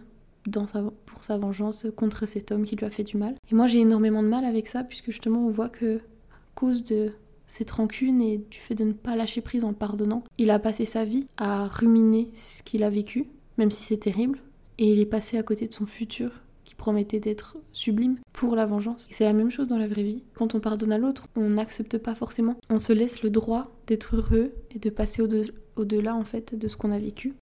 pour 0.51 1.25
sa 1.25 1.39
vengeance 1.39 1.87
contre 1.97 2.27
cet 2.27 2.53
homme 2.53 2.65
qui 2.65 2.77
lui 2.77 2.87
a 2.87 2.91
fait 2.91 3.05
du 3.05 3.17
mal. 3.17 3.35
Et 3.51 3.55
moi 3.55 3.67
j'ai 3.67 3.81
énormément 3.81 4.23
de 4.23 4.29
mal 4.29 4.45
avec 4.45 4.67
ça 4.67 4.85
puisque 4.85 5.11
justement 5.11 5.47
on 5.47 5.51
voit 5.51 5.69
que 5.69 5.97
à 5.97 6.39
cause 6.55 6.85
de 6.85 7.13
cette 7.47 7.71
rancune 7.71 8.21
et 8.21 8.39
du 8.39 8.59
fait 8.59 8.75
de 8.75 8.85
ne 8.85 8.93
pas 8.93 9.17
lâcher 9.17 9.41
prise 9.41 9.65
en 9.65 9.73
pardonnant, 9.73 10.25
il 10.39 10.51
a 10.51 10.59
passé 10.59 10.85
sa 10.85 11.05
vie 11.05 11.27
à 11.37 11.67
ruminer 11.67 12.31
ce 12.35 12.63
qu'il 12.63 12.83
a 12.83 12.91
vécu, 12.91 13.29
même 13.59 13.71
si 13.71 13.83
c'est 13.83 13.99
terrible, 13.99 14.41
et 14.79 14.91
il 14.91 14.99
est 14.99 15.07
passé 15.07 15.39
à 15.39 15.43
côté 15.43 15.69
de 15.69 15.75
son 15.75 15.87
futur 15.87 16.31
qui 16.65 16.75
promettait 16.75 17.21
d'être 17.21 17.57
sublime 17.73 18.19
pour 18.33 18.57
la 18.57 18.67
vengeance. 18.67 19.07
Et 19.11 19.15
c'est 19.15 19.25
la 19.25 19.33
même 19.33 19.51
chose 19.51 19.69
dans 19.69 19.79
la 19.79 19.87
vraie 19.87 20.03
vie. 20.03 20.23
Quand 20.35 20.55
on 20.55 20.61
pardonne 20.61 20.93
à 20.93 20.99
l'autre, 20.99 21.29
on 21.37 21.51
n'accepte 21.51 21.99
pas 21.99 22.15
forcément. 22.15 22.57
On 22.71 22.79
se 22.79 22.93
laisse 22.93 23.23
le 23.23 23.31
droit 23.31 23.77
d'être 23.87 24.17
heureux 24.17 24.53
et 24.75 24.79
de 24.79 24.91
passer 24.91 25.23
au-delà 25.77 26.15
en 26.15 26.25
fait 26.25 26.55
de 26.55 26.69
ce 26.69 26.77
qu'on 26.77 26.93
a 26.93 26.99
vécu. 26.99 27.35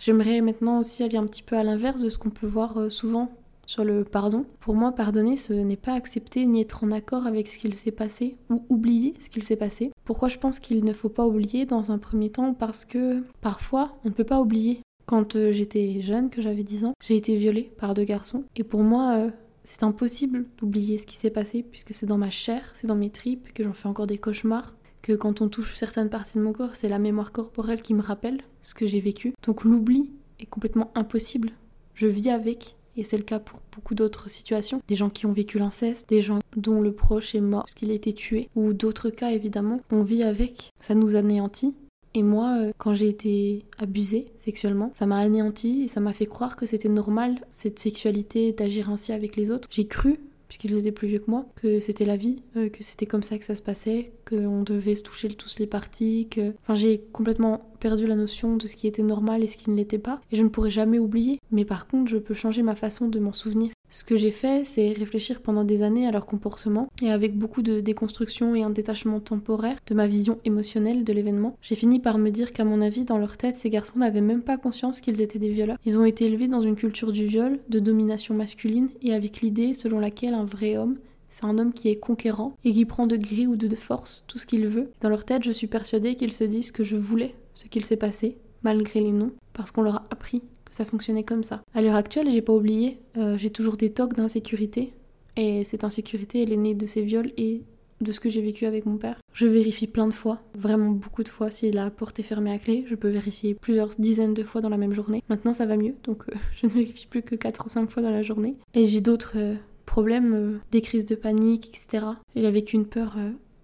J'aimerais 0.00 0.40
maintenant 0.40 0.80
aussi 0.80 1.02
aller 1.02 1.18
un 1.18 1.26
petit 1.26 1.42
peu 1.42 1.56
à 1.56 1.62
l'inverse 1.62 2.00
de 2.00 2.08
ce 2.08 2.18
qu'on 2.18 2.30
peut 2.30 2.46
voir 2.46 2.78
euh, 2.78 2.88
souvent 2.88 3.30
sur 3.66 3.84
le 3.84 4.02
pardon. 4.02 4.46
Pour 4.60 4.74
moi, 4.74 4.92
pardonner, 4.92 5.36
ce 5.36 5.52
n'est 5.52 5.76
pas 5.76 5.92
accepter 5.92 6.46
ni 6.46 6.62
être 6.62 6.82
en 6.82 6.90
accord 6.90 7.26
avec 7.26 7.48
ce 7.48 7.58
qu'il 7.58 7.74
s'est 7.74 7.92
passé 7.92 8.36
ou 8.48 8.64
oublier 8.70 9.14
ce 9.20 9.28
qu'il 9.28 9.42
s'est 9.42 9.56
passé. 9.56 9.92
Pourquoi 10.04 10.28
je 10.28 10.38
pense 10.38 10.58
qu'il 10.58 10.84
ne 10.84 10.94
faut 10.94 11.10
pas 11.10 11.26
oublier 11.26 11.66
dans 11.66 11.92
un 11.92 11.98
premier 11.98 12.30
temps? 12.30 12.54
Parce 12.54 12.86
que 12.86 13.22
parfois, 13.42 13.98
on 14.04 14.08
ne 14.08 14.14
peut 14.14 14.24
pas 14.24 14.40
oublier. 14.40 14.80
Quand 15.04 15.36
euh, 15.36 15.52
j'étais 15.52 16.00
jeune, 16.00 16.30
que 16.30 16.40
j'avais 16.40 16.64
10 16.64 16.86
ans, 16.86 16.94
j'ai 17.04 17.16
été 17.16 17.36
violée 17.36 17.70
par 17.76 17.92
deux 17.92 18.04
garçons. 18.04 18.44
Et 18.56 18.64
pour 18.64 18.80
moi, 18.80 19.16
euh, 19.18 19.30
c'est 19.64 19.82
impossible 19.82 20.46
d'oublier 20.56 20.96
ce 20.96 21.06
qui 21.06 21.16
s'est 21.16 21.30
passé 21.30 21.62
puisque 21.62 21.92
c'est 21.92 22.06
dans 22.06 22.18
ma 22.18 22.30
chair, 22.30 22.70
c'est 22.72 22.86
dans 22.86 22.96
mes 22.96 23.10
tripes, 23.10 23.52
que 23.52 23.62
j'en 23.62 23.74
fais 23.74 23.88
encore 23.88 24.06
des 24.06 24.18
cauchemars 24.18 24.74
que 25.02 25.12
quand 25.12 25.40
on 25.40 25.48
touche 25.48 25.74
certaines 25.74 26.10
parties 26.10 26.38
de 26.38 26.42
mon 26.42 26.52
corps, 26.52 26.76
c'est 26.76 26.88
la 26.88 26.98
mémoire 26.98 27.32
corporelle 27.32 27.82
qui 27.82 27.94
me 27.94 28.02
rappelle 28.02 28.42
ce 28.62 28.74
que 28.74 28.86
j'ai 28.86 29.00
vécu. 29.00 29.34
Donc 29.44 29.64
l'oubli 29.64 30.10
est 30.38 30.46
complètement 30.46 30.90
impossible. 30.94 31.52
Je 31.94 32.06
vis 32.06 32.30
avec, 32.30 32.76
et 32.96 33.04
c'est 33.04 33.18
le 33.18 33.24
cas 33.24 33.38
pour 33.38 33.60
beaucoup 33.74 33.94
d'autres 33.94 34.28
situations. 34.28 34.82
Des 34.88 34.96
gens 34.96 35.10
qui 35.10 35.26
ont 35.26 35.32
vécu 35.32 35.58
l'inceste, 35.58 36.08
des 36.08 36.22
gens 36.22 36.40
dont 36.56 36.80
le 36.80 36.92
proche 36.92 37.34
est 37.34 37.40
mort 37.40 37.64
parce 37.64 37.74
qu'il 37.74 37.90
a 37.90 37.94
été 37.94 38.12
tué, 38.12 38.48
ou 38.54 38.72
d'autres 38.72 39.10
cas 39.10 39.30
évidemment. 39.30 39.80
On 39.90 40.02
vit 40.02 40.22
avec, 40.22 40.70
ça 40.80 40.94
nous 40.94 41.16
anéantit. 41.16 41.74
Et 42.12 42.24
moi, 42.24 42.56
euh, 42.58 42.72
quand 42.76 42.92
j'ai 42.92 43.08
été 43.08 43.64
abusée 43.78 44.32
sexuellement, 44.36 44.90
ça 44.94 45.06
m'a 45.06 45.18
anéanti 45.18 45.82
et 45.82 45.88
ça 45.88 46.00
m'a 46.00 46.12
fait 46.12 46.26
croire 46.26 46.56
que 46.56 46.66
c'était 46.66 46.88
normal, 46.88 47.40
cette 47.52 47.78
sexualité, 47.78 48.52
d'agir 48.52 48.90
ainsi 48.90 49.12
avec 49.12 49.36
les 49.36 49.52
autres. 49.52 49.68
J'ai 49.70 49.86
cru 49.86 50.18
puisqu'ils 50.50 50.76
étaient 50.76 50.90
plus 50.90 51.06
vieux 51.06 51.20
que 51.20 51.30
moi, 51.30 51.46
que 51.54 51.78
c'était 51.78 52.04
la 52.04 52.16
vie, 52.16 52.42
euh, 52.56 52.68
que 52.68 52.82
c'était 52.82 53.06
comme 53.06 53.22
ça 53.22 53.38
que 53.38 53.44
ça 53.44 53.54
se 53.54 53.62
passait, 53.62 54.10
qu'on 54.30 54.62
devait 54.62 54.96
se 54.96 55.02
toucher 55.02 55.28
tous 55.28 55.58
les 55.58 55.66
parties, 55.66 56.28
que... 56.30 56.52
Enfin, 56.62 56.74
j'ai 56.74 57.02
complètement 57.12 57.60
perdu 57.80 58.06
la 58.06 58.14
notion 58.14 58.56
de 58.56 58.66
ce 58.66 58.76
qui 58.76 58.86
était 58.86 59.02
normal 59.02 59.42
et 59.42 59.46
ce 59.46 59.56
qui 59.56 59.70
ne 59.70 59.76
l'était 59.76 59.98
pas, 59.98 60.20
et 60.30 60.36
je 60.36 60.42
ne 60.42 60.48
pourrai 60.48 60.70
jamais 60.70 60.98
oublier. 60.98 61.40
Mais 61.50 61.64
par 61.64 61.88
contre, 61.88 62.10
je 62.10 62.18
peux 62.18 62.34
changer 62.34 62.62
ma 62.62 62.74
façon 62.74 63.08
de 63.08 63.18
m'en 63.18 63.32
souvenir. 63.32 63.72
Ce 63.92 64.04
que 64.04 64.16
j'ai 64.16 64.30
fait, 64.30 64.64
c'est 64.64 64.92
réfléchir 64.92 65.40
pendant 65.40 65.64
des 65.64 65.82
années 65.82 66.06
à 66.06 66.12
leur 66.12 66.26
comportement, 66.26 66.88
et 67.02 67.10
avec 67.10 67.36
beaucoup 67.36 67.62
de 67.62 67.80
déconstruction 67.80 68.54
et 68.54 68.62
un 68.62 68.70
détachement 68.70 69.18
temporaire 69.18 69.78
de 69.86 69.94
ma 69.94 70.06
vision 70.06 70.38
émotionnelle 70.44 71.02
de 71.02 71.12
l'événement, 71.12 71.56
j'ai 71.60 71.74
fini 71.74 71.98
par 71.98 72.18
me 72.18 72.30
dire 72.30 72.52
qu'à 72.52 72.64
mon 72.64 72.80
avis, 72.80 73.04
dans 73.04 73.18
leur 73.18 73.36
tête, 73.36 73.56
ces 73.56 73.70
garçons 73.70 73.98
n'avaient 73.98 74.20
même 74.20 74.42
pas 74.42 74.58
conscience 74.58 75.00
qu'ils 75.00 75.20
étaient 75.20 75.40
des 75.40 75.50
violeurs. 75.50 75.78
Ils 75.84 75.98
ont 75.98 76.04
été 76.04 76.26
élevés 76.26 76.48
dans 76.48 76.60
une 76.60 76.76
culture 76.76 77.10
du 77.10 77.26
viol, 77.26 77.58
de 77.68 77.80
domination 77.80 78.34
masculine, 78.34 78.90
et 79.02 79.12
avec 79.12 79.40
l'idée 79.40 79.74
selon 79.74 79.98
laquelle 79.98 80.34
un 80.34 80.44
vrai 80.44 80.76
homme 80.76 80.98
c'est 81.30 81.44
un 81.44 81.58
homme 81.58 81.72
qui 81.72 81.88
est 81.88 81.96
conquérant 81.96 82.56
et 82.64 82.72
qui 82.72 82.84
prend 82.84 83.06
de 83.06 83.16
gré 83.16 83.46
ou 83.46 83.56
de 83.56 83.74
force 83.74 84.24
tout 84.26 84.38
ce 84.38 84.46
qu'il 84.46 84.66
veut. 84.66 84.90
Dans 85.00 85.08
leur 85.08 85.24
tête, 85.24 85.44
je 85.44 85.52
suis 85.52 85.66
persuadée 85.66 86.16
qu'ils 86.16 86.32
se 86.32 86.44
disent 86.44 86.72
que 86.72 86.84
je 86.84 86.96
voulais 86.96 87.34
ce 87.54 87.66
qu'il 87.66 87.84
s'est 87.84 87.96
passé, 87.96 88.36
malgré 88.62 89.00
les 89.00 89.12
noms, 89.12 89.32
parce 89.52 89.70
qu'on 89.70 89.82
leur 89.82 89.96
a 89.96 90.06
appris 90.10 90.40
que 90.40 90.74
ça 90.74 90.84
fonctionnait 90.84 91.24
comme 91.24 91.42
ça. 91.42 91.62
À 91.74 91.82
l'heure 91.82 91.94
actuelle, 91.94 92.30
j'ai 92.30 92.42
pas 92.42 92.52
oublié, 92.52 92.98
euh, 93.16 93.38
j'ai 93.38 93.50
toujours 93.50 93.76
des 93.76 93.90
tocs 93.90 94.14
d'insécurité, 94.14 94.92
et 95.36 95.64
cette 95.64 95.84
insécurité, 95.84 96.42
elle 96.42 96.52
est 96.52 96.56
née 96.56 96.74
de 96.74 96.86
ces 96.86 97.02
viols 97.02 97.32
et 97.36 97.62
de 98.00 98.12
ce 98.12 98.20
que 98.20 98.30
j'ai 98.30 98.40
vécu 98.40 98.66
avec 98.66 98.86
mon 98.86 98.96
père. 98.96 99.18
Je 99.32 99.46
vérifie 99.46 99.86
plein 99.86 100.06
de 100.06 100.14
fois, 100.14 100.40
vraiment 100.54 100.90
beaucoup 100.90 101.22
de 101.22 101.28
fois, 101.28 101.50
si 101.50 101.70
la 101.70 101.90
porte 101.90 102.18
est 102.18 102.24
fermée 102.24 102.52
à 102.52 102.58
clé. 102.58 102.84
Je 102.88 102.94
peux 102.94 103.08
vérifier 103.08 103.54
plusieurs 103.54 103.90
dizaines 103.98 104.34
de 104.34 104.42
fois 104.42 104.60
dans 104.60 104.68
la 104.68 104.78
même 104.78 104.94
journée. 104.94 105.22
Maintenant, 105.28 105.52
ça 105.52 105.66
va 105.66 105.76
mieux, 105.76 105.94
donc 106.04 106.24
euh, 106.28 106.34
je 106.60 106.66
ne 106.66 106.72
vérifie 106.72 107.06
plus 107.06 107.22
que 107.22 107.34
4 107.34 107.66
ou 107.66 107.68
5 107.68 107.90
fois 107.90 108.02
dans 108.02 108.10
la 108.10 108.22
journée. 108.22 108.56
Et 108.74 108.86
j'ai 108.86 109.00
d'autres 109.00 109.34
euh, 109.36 109.54
problèmes, 109.86 110.60
des 110.70 110.80
crises 110.80 111.06
de 111.06 111.14
panique, 111.14 111.68
etc. 111.68 112.06
J'ai 112.34 112.50
vécu 112.50 112.76
une 112.76 112.86
peur 112.86 113.16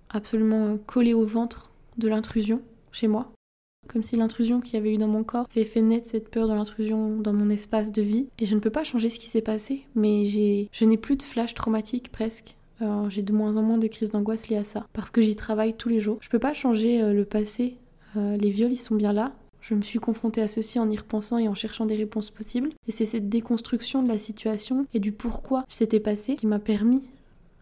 absolument 0.09 0.79
collée 0.87 1.15
au 1.15 1.25
ventre 1.25 1.71
de 1.99 2.09
l'intrusion 2.09 2.63
chez 2.93 3.09
moi 3.09 3.33
comme 3.87 4.03
si 4.03 4.17
l'intrusion 4.17 4.61
qu'il 4.61 4.75
y 4.75 4.77
avait 4.77 4.93
eu 4.93 4.99
dans 4.99 5.09
mon 5.09 5.25
corps 5.25 5.49
avait 5.55 5.65
fait 5.65 5.83
naître 5.83 6.09
cette 6.09 6.29
peur 6.29 6.49
de 6.49 6.53
l'intrusion 6.53 7.17
dans 7.19 7.33
mon 7.33 7.49
espace 7.49 7.93
de 7.93 8.03
vie. 8.03 8.29
Et 8.39 8.47
je 8.47 8.55
ne 8.55 8.61
peux 8.61 8.71
pas 8.71 8.85
changer 8.85 9.09
ce 9.09 9.19
qui 9.19 9.29
s'est 9.29 9.43
passé, 9.43 9.85
mais 9.95 10.27
je 10.27 10.85
n'ai 10.85 10.97
plus 10.97 11.17
de 11.17 11.23
flash 11.23 11.55
traumatique 11.55 12.13
presque. 12.13 12.57
j'ai 13.09 13.23
de 13.23 13.33
moins 13.33 13.57
en 13.57 13.63
moins 13.63 13.79
de 13.79 13.87
crises 13.87 14.11
d'angoisse 14.11 14.49
liées 14.49 14.57
à 14.57 14.65
ça, 14.65 14.87
parce 14.93 15.11
que 15.11 15.23
j'y 15.23 15.37
travaille 15.37 15.75
tous 15.75 15.89
les 15.89 16.01
jours. 16.01 16.19
Je 16.21 16.29
peux 16.29 16.39
pas 16.39 16.53
changer 16.53 17.01
euh, 17.01 17.13
le 17.13 17.25
passé. 17.25 17.77
Euh, 18.17 18.37
les 18.37 18.51
viols, 18.51 18.73
ils 18.73 18.77
sont 18.77 18.95
bien 18.95 19.13
là. 19.13 19.33
Je 19.69 19.75
me 19.75 19.83
suis 19.83 19.99
confrontée 19.99 20.43
à 20.43 20.47
ceci 20.47 20.79
en 20.79 20.89
y 20.89 20.97
repensant 20.97 21.39
et 21.39 21.49
en 21.49 21.57
cherchant 21.57 21.87
des 21.87 21.97
réponses 21.97 22.31
possibles. 22.31 22.71
Et 22.87 22.93
c'est 22.93 23.05
cette 23.05 23.29
déconstruction 23.29 24.01
de 24.01 24.07
la 24.07 24.17
situation 24.17 24.87
et 24.95 25.01
du 25.01 25.11
pourquoi 25.11 25.65
c'était 25.69 25.99
passé 25.99 26.37
qui 26.37 26.47
m'a 26.47 26.61
permis 26.61 27.03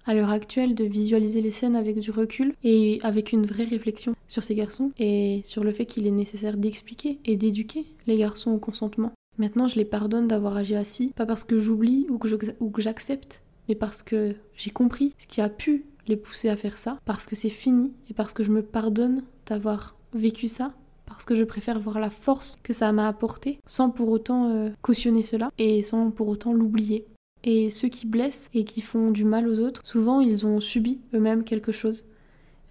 à 0.04 0.12
l'heure 0.12 0.28
actuelle 0.28 0.74
de 0.74 0.84
visualiser 0.84 1.40
les 1.40 1.50
scènes 1.50 1.74
avec 1.74 1.98
du 1.98 2.10
recul 2.10 2.52
et 2.62 3.00
avec 3.02 3.32
une 3.32 3.46
vraie 3.46 3.64
réflexion 3.64 4.14
sur 4.28 4.42
ces 4.42 4.54
garçons 4.54 4.92
et 4.98 5.40
sur 5.46 5.64
le 5.64 5.72
fait 5.72 5.86
qu'il 5.86 6.06
est 6.06 6.10
nécessaire 6.10 6.58
d'expliquer 6.58 7.20
et 7.24 7.38
d'éduquer 7.38 7.86
les 8.06 8.18
garçons 8.18 8.50
au 8.50 8.58
consentement. 8.58 9.12
Maintenant, 9.38 9.66
je 9.66 9.76
les 9.76 9.86
pardonne 9.86 10.28
d'avoir 10.28 10.58
agi 10.58 10.76
ainsi, 10.76 11.10
pas 11.16 11.24
parce 11.24 11.44
que 11.44 11.58
j'oublie 11.58 12.06
ou 12.10 12.18
que 12.18 12.82
j'accepte, 12.82 13.42
mais 13.66 13.76
parce 13.76 14.02
que 14.02 14.34
j'ai 14.56 14.70
compris 14.70 15.14
ce 15.16 15.26
qui 15.26 15.40
a 15.40 15.48
pu 15.48 15.86
les 16.06 16.16
pousser 16.16 16.50
à 16.50 16.56
faire 16.56 16.76
ça, 16.76 16.98
parce 17.06 17.26
que 17.26 17.34
c'est 17.34 17.48
fini 17.48 17.94
et 18.10 18.12
parce 18.12 18.34
que 18.34 18.44
je 18.44 18.50
me 18.50 18.60
pardonne 18.60 19.22
d'avoir 19.46 19.96
vécu 20.12 20.48
ça 20.48 20.74
parce 21.14 21.24
que 21.24 21.36
je 21.36 21.44
préfère 21.44 21.78
voir 21.78 22.00
la 22.00 22.10
force 22.10 22.56
que 22.64 22.72
ça 22.72 22.90
m'a 22.90 23.06
apporté 23.06 23.60
sans 23.66 23.88
pour 23.88 24.08
autant 24.08 24.50
euh, 24.50 24.70
cautionner 24.82 25.22
cela 25.22 25.50
et 25.58 25.82
sans 25.82 26.10
pour 26.10 26.26
autant 26.26 26.52
l'oublier. 26.52 27.06
Et 27.44 27.70
ceux 27.70 27.88
qui 27.88 28.06
blessent 28.06 28.50
et 28.52 28.64
qui 28.64 28.80
font 28.80 29.12
du 29.12 29.24
mal 29.24 29.46
aux 29.46 29.60
autres, 29.60 29.80
souvent 29.84 30.20
ils 30.20 30.44
ont 30.44 30.58
subi 30.58 30.98
eux-mêmes 31.14 31.44
quelque 31.44 31.70
chose. 31.70 32.04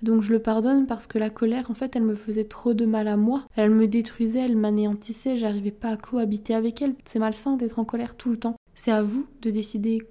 Donc 0.01 0.23
je 0.23 0.33
le 0.33 0.39
pardonne 0.39 0.87
parce 0.87 1.07
que 1.07 1.17
la 1.17 1.29
colère, 1.29 1.71
en 1.71 1.73
fait, 1.73 1.95
elle 1.95 2.03
me 2.03 2.15
faisait 2.15 2.43
trop 2.43 2.73
de 2.73 2.85
mal 2.85 3.07
à 3.07 3.15
moi. 3.15 3.45
Elle 3.55 3.69
me 3.69 3.87
détruisait, 3.87 4.41
elle 4.41 4.57
m'anéantissait, 4.57 5.37
j'arrivais 5.37 5.71
pas 5.71 5.91
à 5.91 5.97
cohabiter 5.97 6.53
avec 6.53 6.81
elle. 6.81 6.95
C'est 7.05 7.19
malsain 7.19 7.55
d'être 7.55 7.79
en 7.79 7.85
colère 7.85 8.17
tout 8.17 8.29
le 8.29 8.37
temps. 8.37 8.57
C'est 8.75 8.91
à 8.91 9.03
vous 9.03 9.25
de 9.41 9.51
décider 9.51 10.05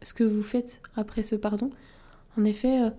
ce 0.00 0.14
que 0.14 0.24
vous 0.24 0.42
faites 0.42 0.80
après 0.96 1.22
ce 1.22 1.34
pardon. 1.34 1.68
En 2.38 2.44
effet, 2.46 2.84
euh, 2.84 2.90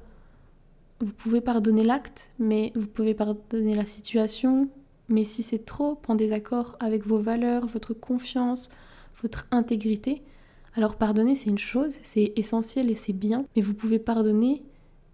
vous 1.01 1.13
pouvez 1.13 1.41
pardonner 1.41 1.83
l'acte, 1.83 2.31
mais 2.39 2.71
vous 2.75 2.87
pouvez 2.87 3.13
pardonner 3.13 3.75
la 3.75 3.85
situation. 3.85 4.69
Mais 5.07 5.23
si 5.23 5.41
c'est 5.41 5.65
trop 5.65 5.99
en 6.07 6.15
désaccord 6.15 6.77
avec 6.79 7.05
vos 7.05 7.19
valeurs, 7.19 7.65
votre 7.65 7.93
confiance, 7.93 8.69
votre 9.21 9.47
intégrité, 9.51 10.21
alors 10.75 10.95
pardonner, 10.95 11.35
c'est 11.35 11.49
une 11.49 11.57
chose, 11.57 11.97
c'est 12.03 12.33
essentiel 12.35 12.91
et 12.91 12.95
c'est 12.95 13.13
bien, 13.13 13.45
mais 13.55 13.61
vous 13.61 13.73
pouvez 13.73 13.99
pardonner 13.99 14.63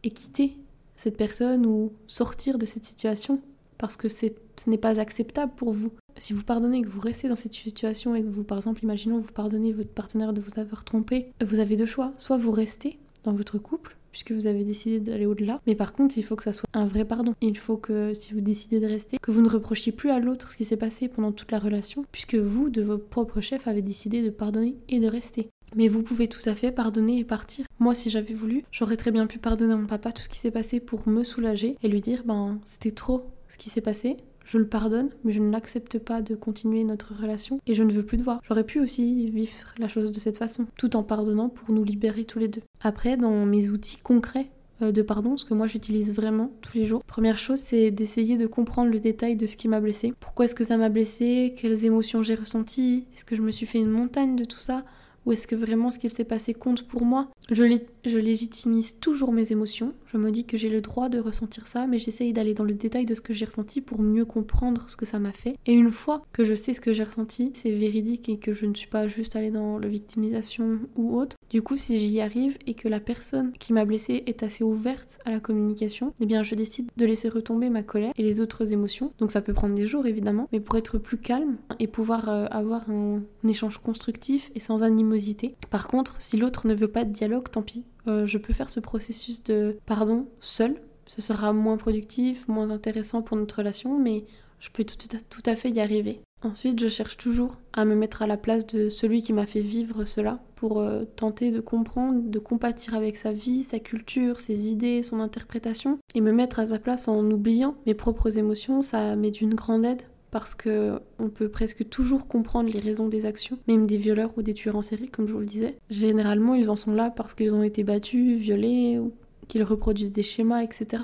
et 0.04 0.12
quitter 0.12 0.58
cette 0.96 1.18
personne 1.18 1.66
ou 1.66 1.94
sortir 2.08 2.58
de 2.58 2.66
cette 2.66 2.86
situation 2.86 3.42
parce 3.78 3.98
que 3.98 4.08
ce 4.08 4.28
n'est 4.68 4.78
pas 4.78 5.00
acceptable 5.00 5.54
pour 5.56 5.74
vous. 5.74 5.92
Si 6.18 6.34
vous 6.34 6.44
pardonnez 6.44 6.78
et 6.78 6.82
que 6.82 6.88
vous 6.90 7.02
restez 7.02 7.28
dans 7.28 7.36
cette 7.36 7.54
situation 7.54 8.16
et 8.16 8.22
que 8.22 8.30
vous, 8.30 8.44
par 8.44 8.58
exemple, 8.58 8.84
imaginons 8.84 9.20
vous 9.20 9.34
pardonnez 9.34 9.74
votre 9.74 9.92
partenaire 9.92 10.34
de 10.34 10.42
vous 10.42 10.60
avoir 10.60 10.84
trompé, 10.86 11.32
vous 11.44 11.60
avez 11.60 11.76
deux 11.76 11.86
choix. 11.86 12.14
Soit 12.18 12.38
vous 12.38 12.52
restez 12.52 12.98
dans 13.24 13.34
votre 13.34 13.58
couple, 13.58 13.98
puisque 14.16 14.32
vous 14.32 14.48
avez 14.48 14.64
décidé 14.64 15.02
d'aller 15.02 15.26
au-delà. 15.26 15.60
Mais 15.68 15.76
par 15.76 15.92
contre, 15.92 16.18
il 16.18 16.24
faut 16.24 16.38
que 16.38 16.44
ça 16.46 16.54
soit 16.54 16.70
un 16.74 16.86
vrai 16.86 17.04
pardon. 17.04 17.34
Il 17.42 17.58
faut 17.58 17.76
que 17.76 18.14
si 18.14 18.34
vous 18.34 18.40
décidez 18.40 18.80
de 18.80 18.88
rester, 18.88 19.18
que 19.22 19.30
vous 19.30 19.42
ne 19.42 19.50
reprochiez 19.50 19.92
plus 19.92 20.10
à 20.10 20.20
l'autre 20.20 20.50
ce 20.50 20.56
qui 20.56 20.64
s'est 20.64 20.78
passé 20.78 21.10
pendant 21.10 21.34
toute 21.34 21.52
la 21.52 21.60
relation, 21.60 22.06
puisque 22.14 22.36
vous, 22.36 22.70
de 22.70 22.82
votre 22.82 23.06
propre 23.10 23.42
chef, 23.42 23.68
avez 23.68 23.82
décidé 23.82 24.22
de 24.22 24.30
pardonner 24.30 24.78
et 24.88 25.02
de 25.02 25.08
rester. 25.10 25.50
Mais 25.76 25.90
vous 25.90 26.02
pouvez 26.02 26.30
tout 26.30 26.40
à 26.46 26.56
fait 26.56 26.72
pardonner 26.72 27.20
et 27.20 27.26
partir. 27.26 27.66
Moi, 27.80 27.94
si 27.94 28.10
j'avais 28.10 28.34
voulu, 28.34 28.64
j'aurais 28.72 28.96
très 28.96 29.12
bien 29.12 29.28
pu 29.28 29.38
pardonner 29.38 29.74
à 29.74 29.78
mon 29.78 29.86
papa 29.86 30.14
tout 30.14 30.22
ce 30.22 30.30
qui 30.30 30.40
s'est 30.40 30.50
passé 30.50 30.80
pour 30.80 31.10
me 31.10 31.26
soulager 31.26 31.76
et 31.84 31.90
lui 31.90 32.00
dire, 32.00 32.24
ben, 32.26 32.62
c'était 32.64 32.92
trop 32.92 33.26
ce 33.50 33.58
qui 33.58 33.70
s'est 33.70 33.82
passé, 33.82 34.16
je 34.46 34.58
le 34.58 34.68
pardonne, 34.68 35.10
mais 35.24 35.34
je 35.34 35.42
ne 35.42 35.52
l'accepte 35.52 36.00
pas 36.00 36.22
de 36.22 36.36
continuer 36.36 36.84
notre 36.84 37.14
relation 37.14 37.60
et 37.68 37.74
je 37.74 37.84
ne 37.84 37.92
veux 37.92 38.06
plus 38.06 38.18
te 38.18 38.24
voir. 38.24 38.42
J'aurais 38.48 38.64
pu 38.64 38.80
aussi 38.80 39.30
vivre 39.30 39.74
la 39.80 39.88
chose 39.88 40.12
de 40.12 40.20
cette 40.20 40.38
façon, 40.38 40.68
tout 40.78 40.96
en 40.96 41.04
pardonnant 41.04 41.50
pour 41.50 41.72
nous 41.72 41.84
libérer 41.84 42.24
tous 42.24 42.40
les 42.40 42.48
deux. 42.48 42.62
Après, 42.82 43.18
dans 43.18 43.46
mes 43.46 43.70
outils 43.70 43.98
concrets 43.98 44.50
euh, 44.82 44.92
de 44.92 45.02
pardon, 45.02 45.38
ce 45.38 45.46
que 45.46 45.54
moi 45.54 45.68
j'utilise 45.68 46.14
vraiment 46.14 46.52
tous 46.62 46.78
les 46.78 46.86
jours. 46.86 47.04
Première 47.04 47.38
chose, 47.38 47.60
c'est 47.60 47.92
d'essayer 47.92 48.38
de 48.38 48.48
comprendre 48.48 48.92
le 48.92 49.00
détail 49.00 49.36
de 49.36 49.46
ce 49.46 49.56
qui 49.58 49.68
m'a 49.68 49.80
blessé. 49.80 50.14
Pourquoi 50.20 50.46
est-ce 50.46 50.56
que 50.56 50.64
ça 50.64 50.78
m'a 50.78 50.90
blessé? 50.90 51.56
Quelles 51.58 51.86
émotions 51.86 52.22
j'ai 52.22 52.36
ressenties? 52.36 53.06
Est-ce 53.14 53.26
que 53.26 53.36
je 53.36 53.42
me 53.42 53.52
suis 53.52 53.66
fait 53.66 53.80
une 53.80 53.90
montagne 53.90 54.36
de 54.36 54.46
tout 54.46 54.60
ça? 54.60 54.84
Ou 55.26 55.32
est-ce 55.32 55.48
que 55.48 55.56
vraiment 55.56 55.90
ce 55.90 55.98
qu'il 55.98 56.12
s'est 56.12 56.24
passé 56.24 56.54
compte 56.54 56.88
pour 56.88 57.04
moi? 57.04 57.30
Je, 57.50 57.64
je, 58.10 58.18
légitimise 58.18 59.00
toujours 59.00 59.32
mes 59.32 59.52
émotions. 59.52 59.94
Je 60.12 60.18
me 60.18 60.32
dis 60.32 60.46
que 60.46 60.58
j'ai 60.58 60.70
le 60.70 60.82
droit 60.82 61.10
de 61.10 61.20
ressentir 61.20 61.68
ça, 61.68 61.88
mais 61.88 62.00
j'essaye 62.00 62.34
d'aller 62.34 62.54
dans 62.54 62.64
le 62.64 62.74
détail 62.74 63.06
de 63.06 63.14
ce 63.14 63.22
que 63.22 63.34
j'ai 63.34 63.46
ressenti 63.46 63.82
pour 63.82 64.02
mieux 64.02 64.26
comprendre 64.26 64.90
ce 64.90 64.96
que 64.96 65.06
ça 65.06 65.20
m'a 65.20 65.32
fait. 65.32 65.56
Et 65.66 65.74
une 65.74 65.92
fois 65.92 66.24
que 66.32 66.44
je 66.44 66.56
sais 66.56 66.74
ce 66.74 66.82
que 66.82 66.94
j'ai 66.94 67.04
ressenti, 67.04 67.52
c'est 67.54 67.72
véridique 67.72 68.30
et 68.30 68.38
que 68.38 68.54
je 68.54 68.66
ne 68.66 68.74
suis 68.74 68.88
pas 68.88 69.08
juste 69.08 69.36
allée 69.36 69.52
dans 69.52 69.78
la 69.78 69.88
victimisation 69.88 70.80
ou 70.96 71.18
autre. 71.20 71.36
Du 71.50 71.62
coup, 71.62 71.78
si 71.78 72.00
j'y 72.00 72.22
arrive 72.22 72.58
et 72.66 72.74
que 72.74 72.88
la 72.88 73.00
personne 73.00 73.52
qui 73.60 73.74
m'a 73.74 73.86
blessée 73.86 74.24
est 74.26 74.44
assez 74.44 74.64
ouverte 74.64 75.20
à 75.26 75.32
la 75.32 75.40
communication, 75.40 76.14
eh 76.20 76.26
bien 76.26 76.44
je 76.44 76.56
décide 76.56 76.90
de 76.98 77.06
laisser 77.06 77.30
retomber 77.30 77.70
ma 77.70 77.84
colère 77.84 78.14
et 78.18 78.24
les 78.24 78.42
autres 78.42 78.74
émotions. 78.74 79.12
Donc 79.20 79.32
ça 79.32 79.42
peut 79.42 79.54
prendre 79.54 79.76
des 79.76 79.86
jours 79.86 80.08
évidemment, 80.08 80.48
mais 80.52 80.60
pour 80.60 80.78
être 80.78 80.98
plus 80.98 81.18
calme 81.18 81.58
et 81.80 81.88
pouvoir 81.88 82.30
euh, 82.30 82.46
avoir 82.50 82.90
un, 82.90 83.22
un 83.44 83.48
échange 83.48 83.78
constructif 83.78 84.52
et 84.56 84.60
sans 84.60 84.84
animosité 84.84 85.26
par 85.70 85.88
contre, 85.88 86.16
si 86.20 86.38
l'autre 86.38 86.68
ne 86.68 86.74
veut 86.74 86.88
pas 86.88 87.04
de 87.04 87.12
dialogue, 87.12 87.50
tant 87.50 87.62
pis. 87.62 87.84
Euh, 88.08 88.26
je 88.26 88.38
peux 88.38 88.54
faire 88.54 88.70
ce 88.70 88.80
processus 88.80 89.44
de 89.44 89.78
pardon 89.86 90.28
seul. 90.40 90.82
Ce 91.08 91.22
sera 91.22 91.54
moins 91.54 91.78
productif, 91.78 92.48
moins 92.48 92.72
intéressant 92.72 93.22
pour 93.22 93.38
notre 93.38 93.58
relation, 93.58 94.00
mais 94.00 94.26
je 94.60 94.70
peux 94.72 94.84
tout 94.84 94.98
à, 95.46 95.56
fait 95.56 95.70
y 95.70 95.80
arriver. 95.80 96.22
Ensuite, 96.42 96.80
je 96.80 96.88
cherche 96.88 97.18
toujours 97.18 97.60
à 97.74 97.86
me 97.86 97.96
mettre 97.96 98.22
à 98.22 98.28
la 98.28 98.38
place 98.38 98.66
de 98.66 98.90
celui 98.90 99.22
qui 99.22 99.34
m'a 99.34 99.46
fait 99.46 99.62
vivre 99.62 100.06
cela 100.06 100.40
pour 100.56 100.80
euh, 100.80 101.06
tenter 101.16 101.52
de 101.52 101.60
comprendre, 101.60 102.22
de 102.24 102.40
compatir 102.40 102.96
avec 102.96 103.18
sa 103.18 103.32
vie, 103.32 103.64
sa 103.64 103.80
culture, 103.80 104.40
ses 104.40 104.70
idées, 104.70 105.04
son 105.04 105.20
interprétation 105.20 106.00
et 106.14 106.22
me 106.22 106.32
mettre 106.32 106.60
à 106.60 106.68
sa 106.68 106.80
place 106.80 107.08
en 107.08 107.24
oubliant 107.30 107.76
mes 107.86 107.94
propres 107.94 108.38
émotions. 108.38 108.82
Ça 108.82 109.16
m'est 109.16 109.32
d'une 109.32 109.54
grande 109.54 109.86
aide 109.86 110.04
parce 110.32 110.56
que 110.56 111.00
on 111.20 111.30
peut 111.30 111.50
presque 111.50 111.88
toujours 111.90 112.28
comprendre 112.28 112.70
les 112.72 112.80
raisons 112.80 113.08
des 113.08 113.26
actions, 113.26 113.58
même 113.68 113.88
des 113.88 113.98
violeurs 113.98 114.32
ou 114.38 114.42
des 114.42 114.54
tueurs 114.54 114.76
en 114.76 114.82
série, 114.82 115.10
comme 115.10 115.28
je 115.28 115.34
vous 115.34 115.40
le 115.40 115.46
disais. 115.46 115.78
Généralement, 115.90 116.56
ils 116.56 116.70
en 116.70 116.76
sont 116.76 116.94
là 116.94 117.10
parce 117.10 117.34
qu'ils 117.34 117.56
ont 117.56 117.64
été 117.64 117.84
battus, 117.84 118.40
violés, 118.40 119.00
ou 119.00 119.14
qu'ils 119.48 119.64
reproduisent 119.64 120.12
des 120.12 120.24
schémas, 120.24 120.64
etc. 120.64 121.04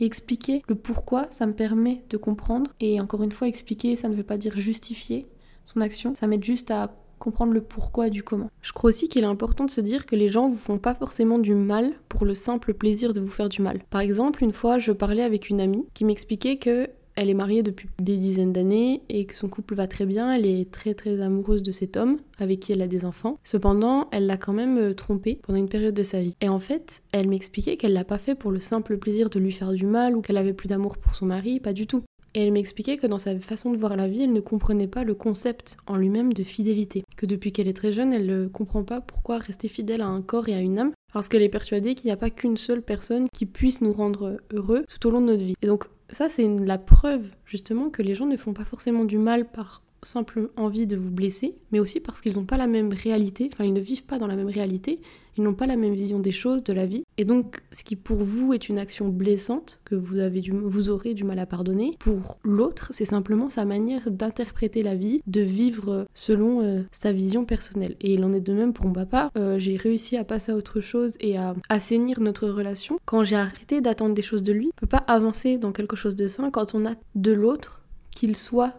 Et 0.00 0.04
expliquer 0.04 0.62
le 0.68 0.74
pourquoi, 0.74 1.26
ça 1.30 1.46
me 1.46 1.52
permet 1.52 2.02
de 2.10 2.16
comprendre. 2.16 2.70
Et 2.80 3.00
encore 3.00 3.22
une 3.22 3.32
fois, 3.32 3.48
expliquer, 3.48 3.96
ça 3.96 4.08
ne 4.08 4.14
veut 4.14 4.22
pas 4.22 4.38
dire 4.38 4.56
justifier 4.56 5.26
son 5.64 5.80
action, 5.80 6.14
ça 6.14 6.26
m'aide 6.26 6.44
juste 6.44 6.70
à 6.70 6.92
comprendre 7.18 7.52
le 7.52 7.60
pourquoi 7.60 8.10
du 8.10 8.24
comment. 8.24 8.50
Je 8.62 8.72
crois 8.72 8.88
aussi 8.88 9.08
qu'il 9.08 9.22
est 9.22 9.28
important 9.28 9.64
de 9.64 9.70
se 9.70 9.80
dire 9.80 10.06
que 10.06 10.16
les 10.16 10.28
gens 10.28 10.48
vous 10.48 10.58
font 10.58 10.78
pas 10.78 10.92
forcément 10.92 11.38
du 11.38 11.54
mal 11.54 11.92
pour 12.08 12.24
le 12.24 12.34
simple 12.34 12.74
plaisir 12.74 13.12
de 13.12 13.20
vous 13.20 13.28
faire 13.28 13.48
du 13.48 13.62
mal. 13.62 13.80
Par 13.90 14.00
exemple, 14.00 14.42
une 14.42 14.52
fois, 14.52 14.78
je 14.78 14.90
parlais 14.90 15.22
avec 15.22 15.48
une 15.48 15.60
amie 15.60 15.86
qui 15.94 16.04
m'expliquait 16.04 16.56
que 16.56 16.88
elle 17.14 17.30
est 17.30 17.34
mariée 17.34 17.62
depuis 17.62 17.88
des 18.00 18.16
dizaines 18.16 18.52
d'années 18.52 19.02
et 19.08 19.26
que 19.26 19.34
son 19.34 19.48
couple 19.48 19.74
va 19.74 19.86
très 19.86 20.06
bien. 20.06 20.32
Elle 20.32 20.46
est 20.46 20.70
très 20.70 20.94
très 20.94 21.20
amoureuse 21.20 21.62
de 21.62 21.72
cet 21.72 21.96
homme 21.96 22.18
avec 22.38 22.60
qui 22.60 22.72
elle 22.72 22.82
a 22.82 22.86
des 22.86 23.04
enfants. 23.04 23.38
Cependant, 23.44 24.08
elle 24.12 24.26
l'a 24.26 24.36
quand 24.36 24.52
même 24.52 24.78
euh, 24.78 24.94
trompé 24.94 25.38
pendant 25.42 25.58
une 25.58 25.68
période 25.68 25.94
de 25.94 26.02
sa 26.02 26.20
vie. 26.20 26.34
Et 26.40 26.48
en 26.48 26.60
fait, 26.60 27.02
elle 27.12 27.28
m'expliquait 27.28 27.76
qu'elle 27.76 27.92
l'a 27.92 28.04
pas 28.04 28.18
fait 28.18 28.34
pour 28.34 28.50
le 28.50 28.60
simple 28.60 28.98
plaisir 28.98 29.30
de 29.30 29.38
lui 29.38 29.52
faire 29.52 29.72
du 29.72 29.86
mal 29.86 30.16
ou 30.16 30.22
qu'elle 30.22 30.38
avait 30.38 30.52
plus 30.52 30.68
d'amour 30.68 30.96
pour 30.96 31.14
son 31.14 31.26
mari, 31.26 31.60
pas 31.60 31.72
du 31.72 31.86
tout. 31.86 32.02
Et 32.34 32.42
elle 32.42 32.52
m'expliquait 32.52 32.96
que 32.96 33.06
dans 33.06 33.18
sa 33.18 33.38
façon 33.38 33.72
de 33.72 33.76
voir 33.76 33.94
la 33.94 34.08
vie, 34.08 34.22
elle 34.22 34.32
ne 34.32 34.40
comprenait 34.40 34.86
pas 34.86 35.04
le 35.04 35.14
concept 35.14 35.76
en 35.86 35.96
lui-même 35.96 36.32
de 36.32 36.42
fidélité. 36.42 37.04
Que 37.16 37.26
depuis 37.26 37.52
qu'elle 37.52 37.68
est 37.68 37.76
très 37.76 37.92
jeune, 37.92 38.12
elle 38.12 38.26
ne 38.26 38.48
comprend 38.48 38.84
pas 38.84 39.02
pourquoi 39.02 39.38
rester 39.38 39.68
fidèle 39.68 40.00
à 40.00 40.06
un 40.06 40.22
corps 40.22 40.48
et 40.48 40.54
à 40.54 40.60
une 40.60 40.78
âme, 40.78 40.92
parce 41.12 41.28
qu'elle 41.28 41.42
est 41.42 41.50
persuadée 41.50 41.94
qu'il 41.94 42.06
n'y 42.06 42.12
a 42.12 42.16
pas 42.16 42.30
qu'une 42.30 42.56
seule 42.56 42.80
personne 42.80 43.26
qui 43.34 43.44
puisse 43.44 43.82
nous 43.82 43.92
rendre 43.92 44.38
heureux 44.50 44.86
tout 44.88 45.08
au 45.08 45.10
long 45.10 45.20
de 45.20 45.26
notre 45.26 45.44
vie. 45.44 45.56
Et 45.60 45.66
donc 45.66 45.84
ça, 46.12 46.28
c'est 46.28 46.46
la 46.46 46.78
preuve 46.78 47.32
justement 47.46 47.90
que 47.90 48.02
les 48.02 48.14
gens 48.14 48.26
ne 48.26 48.36
font 48.36 48.52
pas 48.52 48.64
forcément 48.64 49.04
du 49.04 49.18
mal 49.18 49.50
par 49.50 49.82
simple 50.02 50.50
envie 50.56 50.86
de 50.86 50.96
vous 50.96 51.10
blesser, 51.10 51.56
mais 51.70 51.80
aussi 51.80 52.00
parce 52.00 52.20
qu'ils 52.20 52.36
n'ont 52.36 52.44
pas 52.44 52.56
la 52.56 52.66
même 52.66 52.92
réalité, 52.92 53.48
enfin 53.52 53.64
ils 53.64 53.72
ne 53.72 53.80
vivent 53.80 54.04
pas 54.04 54.18
dans 54.18 54.26
la 54.26 54.36
même 54.36 54.48
réalité, 54.48 55.00
ils 55.36 55.42
n'ont 55.42 55.54
pas 55.54 55.66
la 55.66 55.76
même 55.76 55.94
vision 55.94 56.18
des 56.18 56.32
choses, 56.32 56.62
de 56.62 56.72
la 56.72 56.86
vie. 56.86 57.04
Et 57.18 57.24
donc 57.24 57.62
ce 57.70 57.84
qui 57.84 57.96
pour 57.96 58.18
vous 58.18 58.52
est 58.52 58.68
une 58.68 58.78
action 58.78 59.08
blessante, 59.08 59.80
que 59.84 59.94
vous, 59.94 60.18
avez 60.18 60.42
vous 60.50 60.90
aurez 60.90 61.14
du 61.14 61.24
mal 61.24 61.38
à 61.38 61.46
pardonner, 61.46 61.96
pour 61.98 62.38
l'autre 62.42 62.88
c'est 62.90 63.04
simplement 63.04 63.50
sa 63.50 63.64
manière 63.64 64.10
d'interpréter 64.10 64.82
la 64.82 64.94
vie, 64.94 65.22
de 65.26 65.40
vivre 65.40 66.06
selon 66.14 66.62
euh, 66.62 66.82
sa 66.90 67.12
vision 67.12 67.44
personnelle. 67.44 67.96
Et 68.00 68.14
il 68.14 68.24
en 68.24 68.32
est 68.32 68.40
de 68.40 68.52
même 68.52 68.72
pour 68.72 68.86
mon 68.86 68.92
papa, 68.92 69.30
euh, 69.36 69.58
j'ai 69.58 69.76
réussi 69.76 70.16
à 70.16 70.24
passer 70.24 70.52
à 70.52 70.56
autre 70.56 70.80
chose 70.80 71.16
et 71.20 71.36
à 71.36 71.54
assainir 71.68 72.20
notre 72.20 72.48
relation 72.48 72.98
quand 73.04 73.24
j'ai 73.24 73.36
arrêté 73.36 73.80
d'attendre 73.80 74.14
des 74.14 74.22
choses 74.22 74.42
de 74.42 74.52
lui. 74.52 74.70
On 74.76 74.80
peut 74.80 74.86
pas 74.86 75.04
avancer 75.06 75.58
dans 75.58 75.72
quelque 75.72 75.96
chose 75.96 76.16
de 76.16 76.26
sain 76.26 76.50
quand 76.50 76.74
on 76.74 76.86
a 76.86 76.94
de 77.14 77.32
l'autre 77.32 77.82
qu'il 78.10 78.36
soit 78.36 78.74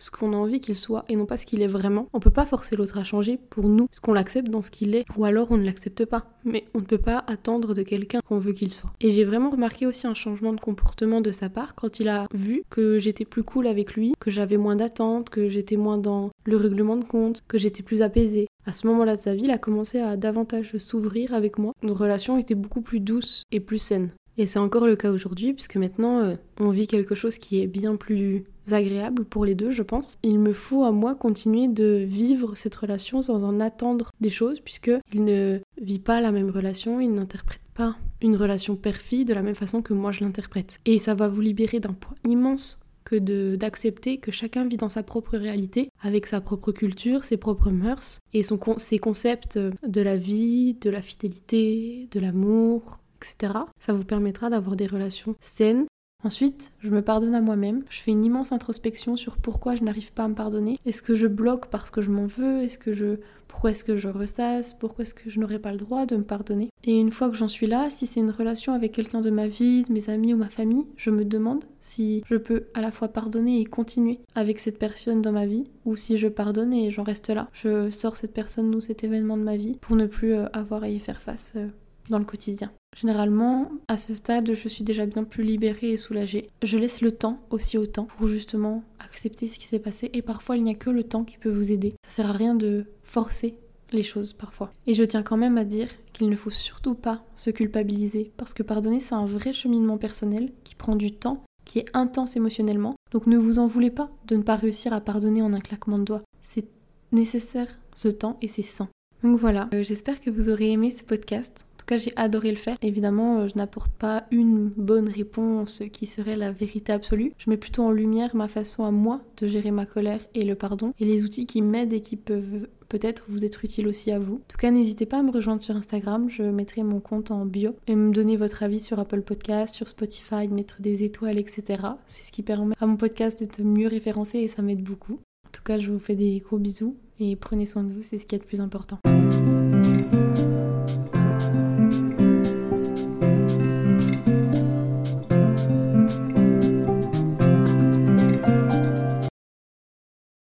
ce 0.00 0.10
qu'on 0.10 0.32
a 0.32 0.36
envie 0.36 0.60
qu'il 0.60 0.76
soit 0.76 1.04
et 1.08 1.14
non 1.14 1.26
pas 1.26 1.36
ce 1.36 1.46
qu'il 1.46 1.62
est 1.62 1.68
vraiment. 1.68 2.08
On 2.12 2.18
peut 2.18 2.30
pas 2.30 2.46
forcer 2.46 2.74
l'autre 2.74 2.98
à 2.98 3.04
changer 3.04 3.38
pour 3.50 3.68
nous, 3.68 3.86
ce 3.92 4.00
qu'on 4.00 4.12
l'accepte 4.12 4.48
dans 4.48 4.62
ce 4.62 4.72
qu'il 4.72 4.96
est, 4.96 5.04
ou 5.16 5.24
alors 5.24 5.52
on 5.52 5.56
ne 5.56 5.64
l'accepte 5.64 6.04
pas. 6.04 6.26
Mais 6.44 6.64
on 6.74 6.78
ne 6.78 6.84
peut 6.84 6.98
pas 6.98 7.22
attendre 7.28 7.74
de 7.74 7.82
quelqu'un 7.82 8.20
qu'on 8.26 8.38
veut 8.38 8.52
qu'il 8.52 8.72
soit. 8.72 8.90
Et 9.00 9.10
j'ai 9.12 9.24
vraiment 9.24 9.50
remarqué 9.50 9.86
aussi 9.86 10.06
un 10.06 10.14
changement 10.14 10.52
de 10.52 10.60
comportement 10.60 11.20
de 11.20 11.30
sa 11.30 11.48
part 11.48 11.74
quand 11.74 12.00
il 12.00 12.08
a 12.08 12.26
vu 12.34 12.64
que 12.70 12.98
j'étais 12.98 13.24
plus 13.24 13.44
cool 13.44 13.66
avec 13.66 13.94
lui, 13.94 14.14
que 14.18 14.30
j'avais 14.30 14.56
moins 14.56 14.76
d'attentes, 14.76 15.30
que 15.30 15.48
j'étais 15.48 15.76
moins 15.76 15.98
dans 15.98 16.30
le 16.44 16.56
règlement 16.56 16.96
de 16.96 17.04
compte, 17.04 17.42
que 17.46 17.58
j'étais 17.58 17.82
plus 17.82 18.02
apaisée. 18.02 18.48
À 18.66 18.72
ce 18.72 18.86
moment-là 18.86 19.16
de 19.16 19.20
sa 19.20 19.34
vie, 19.34 19.44
il 19.44 19.50
a 19.50 19.58
commencé 19.58 19.98
à 20.00 20.16
davantage 20.16 20.76
s'ouvrir 20.78 21.34
avec 21.34 21.58
moi. 21.58 21.72
Nos 21.82 21.94
relations 21.94 22.38
étaient 22.38 22.54
beaucoup 22.54 22.82
plus 22.82 23.00
douces 23.00 23.44
et 23.52 23.60
plus 23.60 23.78
saines. 23.78 24.10
Et 24.38 24.46
c'est 24.46 24.58
encore 24.58 24.86
le 24.86 24.96
cas 24.96 25.10
aujourd'hui, 25.10 25.52
puisque 25.52 25.76
maintenant 25.76 26.20
euh, 26.20 26.34
on 26.58 26.70
vit 26.70 26.86
quelque 26.86 27.14
chose 27.14 27.36
qui 27.36 27.60
est 27.60 27.66
bien 27.66 27.96
plus 27.96 28.44
agréable 28.70 29.24
pour 29.24 29.44
les 29.44 29.54
deux, 29.54 29.70
je 29.70 29.82
pense. 29.82 30.18
Il 30.22 30.38
me 30.38 30.52
faut 30.52 30.84
à 30.84 30.92
moi 30.92 31.14
continuer 31.14 31.68
de 31.68 32.04
vivre 32.06 32.54
cette 32.54 32.76
relation 32.76 33.22
sans 33.22 33.44
en 33.44 33.60
attendre 33.60 34.10
des 34.20 34.30
choses, 34.30 34.60
puisque 34.60 34.90
il 35.12 35.24
ne 35.24 35.58
vit 35.80 35.98
pas 35.98 36.20
la 36.20 36.32
même 36.32 36.50
relation, 36.50 37.00
il 37.00 37.12
n'interprète 37.12 37.62
pas 37.74 37.96
une 38.22 38.36
relation 38.36 38.76
perfide 38.76 39.28
de 39.28 39.34
la 39.34 39.42
même 39.42 39.54
façon 39.54 39.82
que 39.82 39.94
moi 39.94 40.12
je 40.12 40.20
l'interprète. 40.20 40.80
Et 40.84 40.98
ça 40.98 41.14
va 41.14 41.28
vous 41.28 41.40
libérer 41.40 41.80
d'un 41.80 41.92
poids 41.92 42.16
immense 42.26 42.80
que 43.04 43.56
d'accepter 43.56 44.18
que 44.18 44.30
chacun 44.30 44.66
vit 44.66 44.76
dans 44.76 44.88
sa 44.88 45.02
propre 45.02 45.36
réalité, 45.36 45.90
avec 46.02 46.26
sa 46.26 46.40
propre 46.40 46.70
culture, 46.70 47.24
ses 47.24 47.38
propres 47.38 47.70
mœurs, 47.70 48.20
et 48.32 48.42
son, 48.42 48.60
ses 48.76 48.98
concepts 48.98 49.58
de 49.58 50.00
la 50.00 50.16
vie, 50.16 50.74
de 50.74 50.90
la 50.90 51.02
fidélité, 51.02 52.08
de 52.10 52.20
l'amour, 52.20 52.98
etc. 53.16 53.54
Ça 53.78 53.92
vous 53.92 54.04
permettra 54.04 54.50
d'avoir 54.50 54.76
des 54.76 54.86
relations 54.86 55.34
saines 55.40 55.86
Ensuite, 56.22 56.72
je 56.80 56.90
me 56.90 57.02
pardonne 57.02 57.34
à 57.34 57.40
moi-même. 57.40 57.84
Je 57.88 58.00
fais 58.00 58.10
une 58.10 58.24
immense 58.24 58.52
introspection 58.52 59.16
sur 59.16 59.38
pourquoi 59.38 59.74
je 59.74 59.84
n'arrive 59.84 60.12
pas 60.12 60.24
à 60.24 60.28
me 60.28 60.34
pardonner. 60.34 60.78
Est-ce 60.84 61.02
que 61.02 61.14
je 61.14 61.26
bloque 61.26 61.66
parce 61.66 61.90
que 61.90 62.02
je 62.02 62.10
m'en 62.10 62.26
veux? 62.26 62.62
Est-ce 62.62 62.78
que 62.78 62.92
je 62.92 63.16
pourquoi 63.48 63.72
est-ce 63.72 63.82
que 63.82 63.96
je 63.96 64.08
ressasse? 64.08 64.72
Pourquoi 64.74 65.02
est-ce 65.02 65.14
que 65.14 65.28
je 65.28 65.40
n'aurais 65.40 65.58
pas 65.58 65.72
le 65.72 65.78
droit 65.78 66.06
de 66.06 66.16
me 66.16 66.22
pardonner? 66.22 66.70
Et 66.84 66.98
une 66.98 67.10
fois 67.10 67.30
que 67.30 67.36
j'en 67.36 67.48
suis 67.48 67.66
là, 67.66 67.90
si 67.90 68.06
c'est 68.06 68.20
une 68.20 68.30
relation 68.30 68.74
avec 68.74 68.92
quelqu'un 68.92 69.20
de 69.20 69.30
ma 69.30 69.48
vie, 69.48 69.82
de 69.82 69.92
mes 69.92 70.08
amis 70.08 70.32
ou 70.32 70.36
ma 70.36 70.48
famille, 70.48 70.86
je 70.96 71.10
me 71.10 71.24
demande 71.24 71.64
si 71.80 72.22
je 72.26 72.36
peux 72.36 72.66
à 72.74 72.80
la 72.80 72.92
fois 72.92 73.08
pardonner 73.08 73.60
et 73.60 73.64
continuer 73.64 74.20
avec 74.34 74.60
cette 74.60 74.78
personne 74.78 75.20
dans 75.20 75.32
ma 75.32 75.46
vie 75.46 75.64
ou 75.84 75.96
si 75.96 76.16
je 76.16 76.28
pardonne 76.28 76.72
et 76.72 76.90
j'en 76.90 77.02
reste 77.02 77.28
là. 77.28 77.48
Je 77.52 77.90
sors 77.90 78.16
cette 78.16 78.32
personne 78.32 78.72
ou 78.74 78.80
cet 78.80 79.02
événement 79.02 79.36
de 79.36 79.42
ma 79.42 79.56
vie 79.56 79.78
pour 79.80 79.96
ne 79.96 80.06
plus 80.06 80.34
euh, 80.34 80.46
avoir 80.52 80.84
à 80.84 80.88
y 80.88 81.00
faire 81.00 81.20
face 81.20 81.54
euh, 81.56 81.66
dans 82.08 82.18
le 82.18 82.24
quotidien. 82.24 82.70
Généralement, 82.96 83.70
à 83.88 83.96
ce 83.96 84.14
stade, 84.14 84.52
je 84.52 84.68
suis 84.68 84.84
déjà 84.84 85.06
bien 85.06 85.24
plus 85.24 85.44
libérée 85.44 85.92
et 85.92 85.96
soulagée. 85.96 86.48
Je 86.62 86.76
laisse 86.76 87.00
le 87.00 87.12
temps 87.12 87.40
aussi 87.50 87.78
au 87.78 87.86
temps 87.86 88.08
pour 88.18 88.28
justement 88.28 88.82
accepter 88.98 89.48
ce 89.48 89.58
qui 89.58 89.66
s'est 89.66 89.78
passé 89.78 90.10
et 90.12 90.22
parfois 90.22 90.56
il 90.56 90.64
n'y 90.64 90.72
a 90.72 90.74
que 90.74 90.90
le 90.90 91.04
temps 91.04 91.24
qui 91.24 91.38
peut 91.38 91.50
vous 91.50 91.72
aider. 91.72 91.94
Ça 92.06 92.16
sert 92.16 92.30
à 92.30 92.32
rien 92.32 92.54
de 92.54 92.84
forcer 93.04 93.54
les 93.92 94.02
choses 94.02 94.32
parfois. 94.32 94.72
Et 94.86 94.94
je 94.94 95.04
tiens 95.04 95.22
quand 95.22 95.36
même 95.36 95.58
à 95.58 95.64
dire 95.64 95.88
qu'il 96.12 96.28
ne 96.28 96.36
faut 96.36 96.50
surtout 96.50 96.94
pas 96.94 97.24
se 97.34 97.50
culpabiliser, 97.50 98.32
parce 98.36 98.54
que 98.54 98.62
pardonner 98.62 99.00
c'est 99.00 99.14
un 99.14 99.24
vrai 99.24 99.52
cheminement 99.52 99.98
personnel 99.98 100.52
qui 100.64 100.74
prend 100.74 100.96
du 100.96 101.12
temps, 101.12 101.44
qui 101.64 101.78
est 101.78 101.86
intense 101.94 102.36
émotionnellement. 102.36 102.96
Donc 103.12 103.26
ne 103.26 103.38
vous 103.38 103.58
en 103.58 103.66
voulez 103.66 103.90
pas 103.90 104.10
de 104.26 104.36
ne 104.36 104.42
pas 104.42 104.56
réussir 104.56 104.92
à 104.92 105.00
pardonner 105.00 105.42
en 105.42 105.52
un 105.52 105.60
claquement 105.60 105.98
de 105.98 106.04
doigts. 106.04 106.22
C'est 106.42 106.68
nécessaire 107.12 107.78
ce 107.94 108.08
temps 108.08 108.36
et 108.42 108.48
c'est 108.48 108.62
sain. 108.62 108.88
Donc 109.22 109.38
voilà, 109.38 109.68
euh, 109.74 109.82
j'espère 109.82 110.20
que 110.20 110.30
vous 110.30 110.48
aurez 110.48 110.72
aimé 110.72 110.90
ce 110.90 111.04
podcast. 111.04 111.66
J'ai 111.96 112.12
adoré 112.16 112.50
le 112.50 112.56
faire. 112.56 112.76
Évidemment, 112.82 113.40
euh, 113.40 113.48
je 113.48 113.56
n'apporte 113.56 113.92
pas 113.92 114.24
une 114.30 114.68
bonne 114.68 115.08
réponse 115.08 115.82
qui 115.92 116.06
serait 116.06 116.36
la 116.36 116.52
vérité 116.52 116.92
absolue. 116.92 117.32
Je 117.38 117.50
mets 117.50 117.56
plutôt 117.56 117.82
en 117.82 117.90
lumière 117.90 118.34
ma 118.36 118.48
façon 118.48 118.84
à 118.84 118.90
moi 118.90 119.20
de 119.38 119.46
gérer 119.46 119.70
ma 119.70 119.86
colère 119.86 120.20
et 120.34 120.44
le 120.44 120.54
pardon 120.54 120.92
et 120.98 121.04
les 121.04 121.24
outils 121.24 121.46
qui 121.46 121.62
m'aident 121.62 121.92
et 121.92 122.00
qui 122.00 122.16
peuvent 122.16 122.68
peut-être 122.88 123.24
vous 123.28 123.44
être 123.44 123.64
utiles 123.64 123.88
aussi 123.88 124.10
à 124.10 124.18
vous. 124.18 124.34
En 124.34 124.48
tout 124.48 124.58
cas, 124.58 124.70
n'hésitez 124.70 125.06
pas 125.06 125.18
à 125.18 125.22
me 125.22 125.30
rejoindre 125.30 125.62
sur 125.62 125.76
Instagram, 125.76 126.28
je 126.28 126.42
mettrai 126.42 126.82
mon 126.82 127.00
compte 127.00 127.30
en 127.30 127.46
bio 127.46 127.74
et 127.86 127.94
me 127.94 128.12
donner 128.12 128.36
votre 128.36 128.62
avis 128.62 128.80
sur 128.80 128.98
Apple 128.98 129.22
Podcast, 129.22 129.74
sur 129.74 129.88
Spotify, 129.88 130.48
mettre 130.48 130.82
des 130.82 131.04
étoiles, 131.04 131.38
etc. 131.38 131.82
C'est 132.08 132.26
ce 132.26 132.32
qui 132.32 132.42
permet 132.42 132.74
à 132.80 132.86
mon 132.86 132.96
podcast 132.96 133.38
d'être 133.38 133.62
mieux 133.62 133.88
référencé 133.88 134.38
et 134.38 134.48
ça 134.48 134.62
m'aide 134.62 134.82
beaucoup. 134.82 135.20
En 135.46 135.50
tout 135.52 135.62
cas, 135.62 135.78
je 135.78 135.90
vous 135.90 135.98
fais 135.98 136.16
des 136.16 136.38
gros 136.40 136.58
bisous 136.58 136.96
et 137.20 137.36
prenez 137.36 137.66
soin 137.66 137.84
de 137.84 137.92
vous, 137.92 138.02
c'est 138.02 138.18
ce 138.18 138.26
qui 138.26 138.34
est 138.34 138.38
le 138.38 138.44
plus 138.44 138.60
important. 138.60 138.98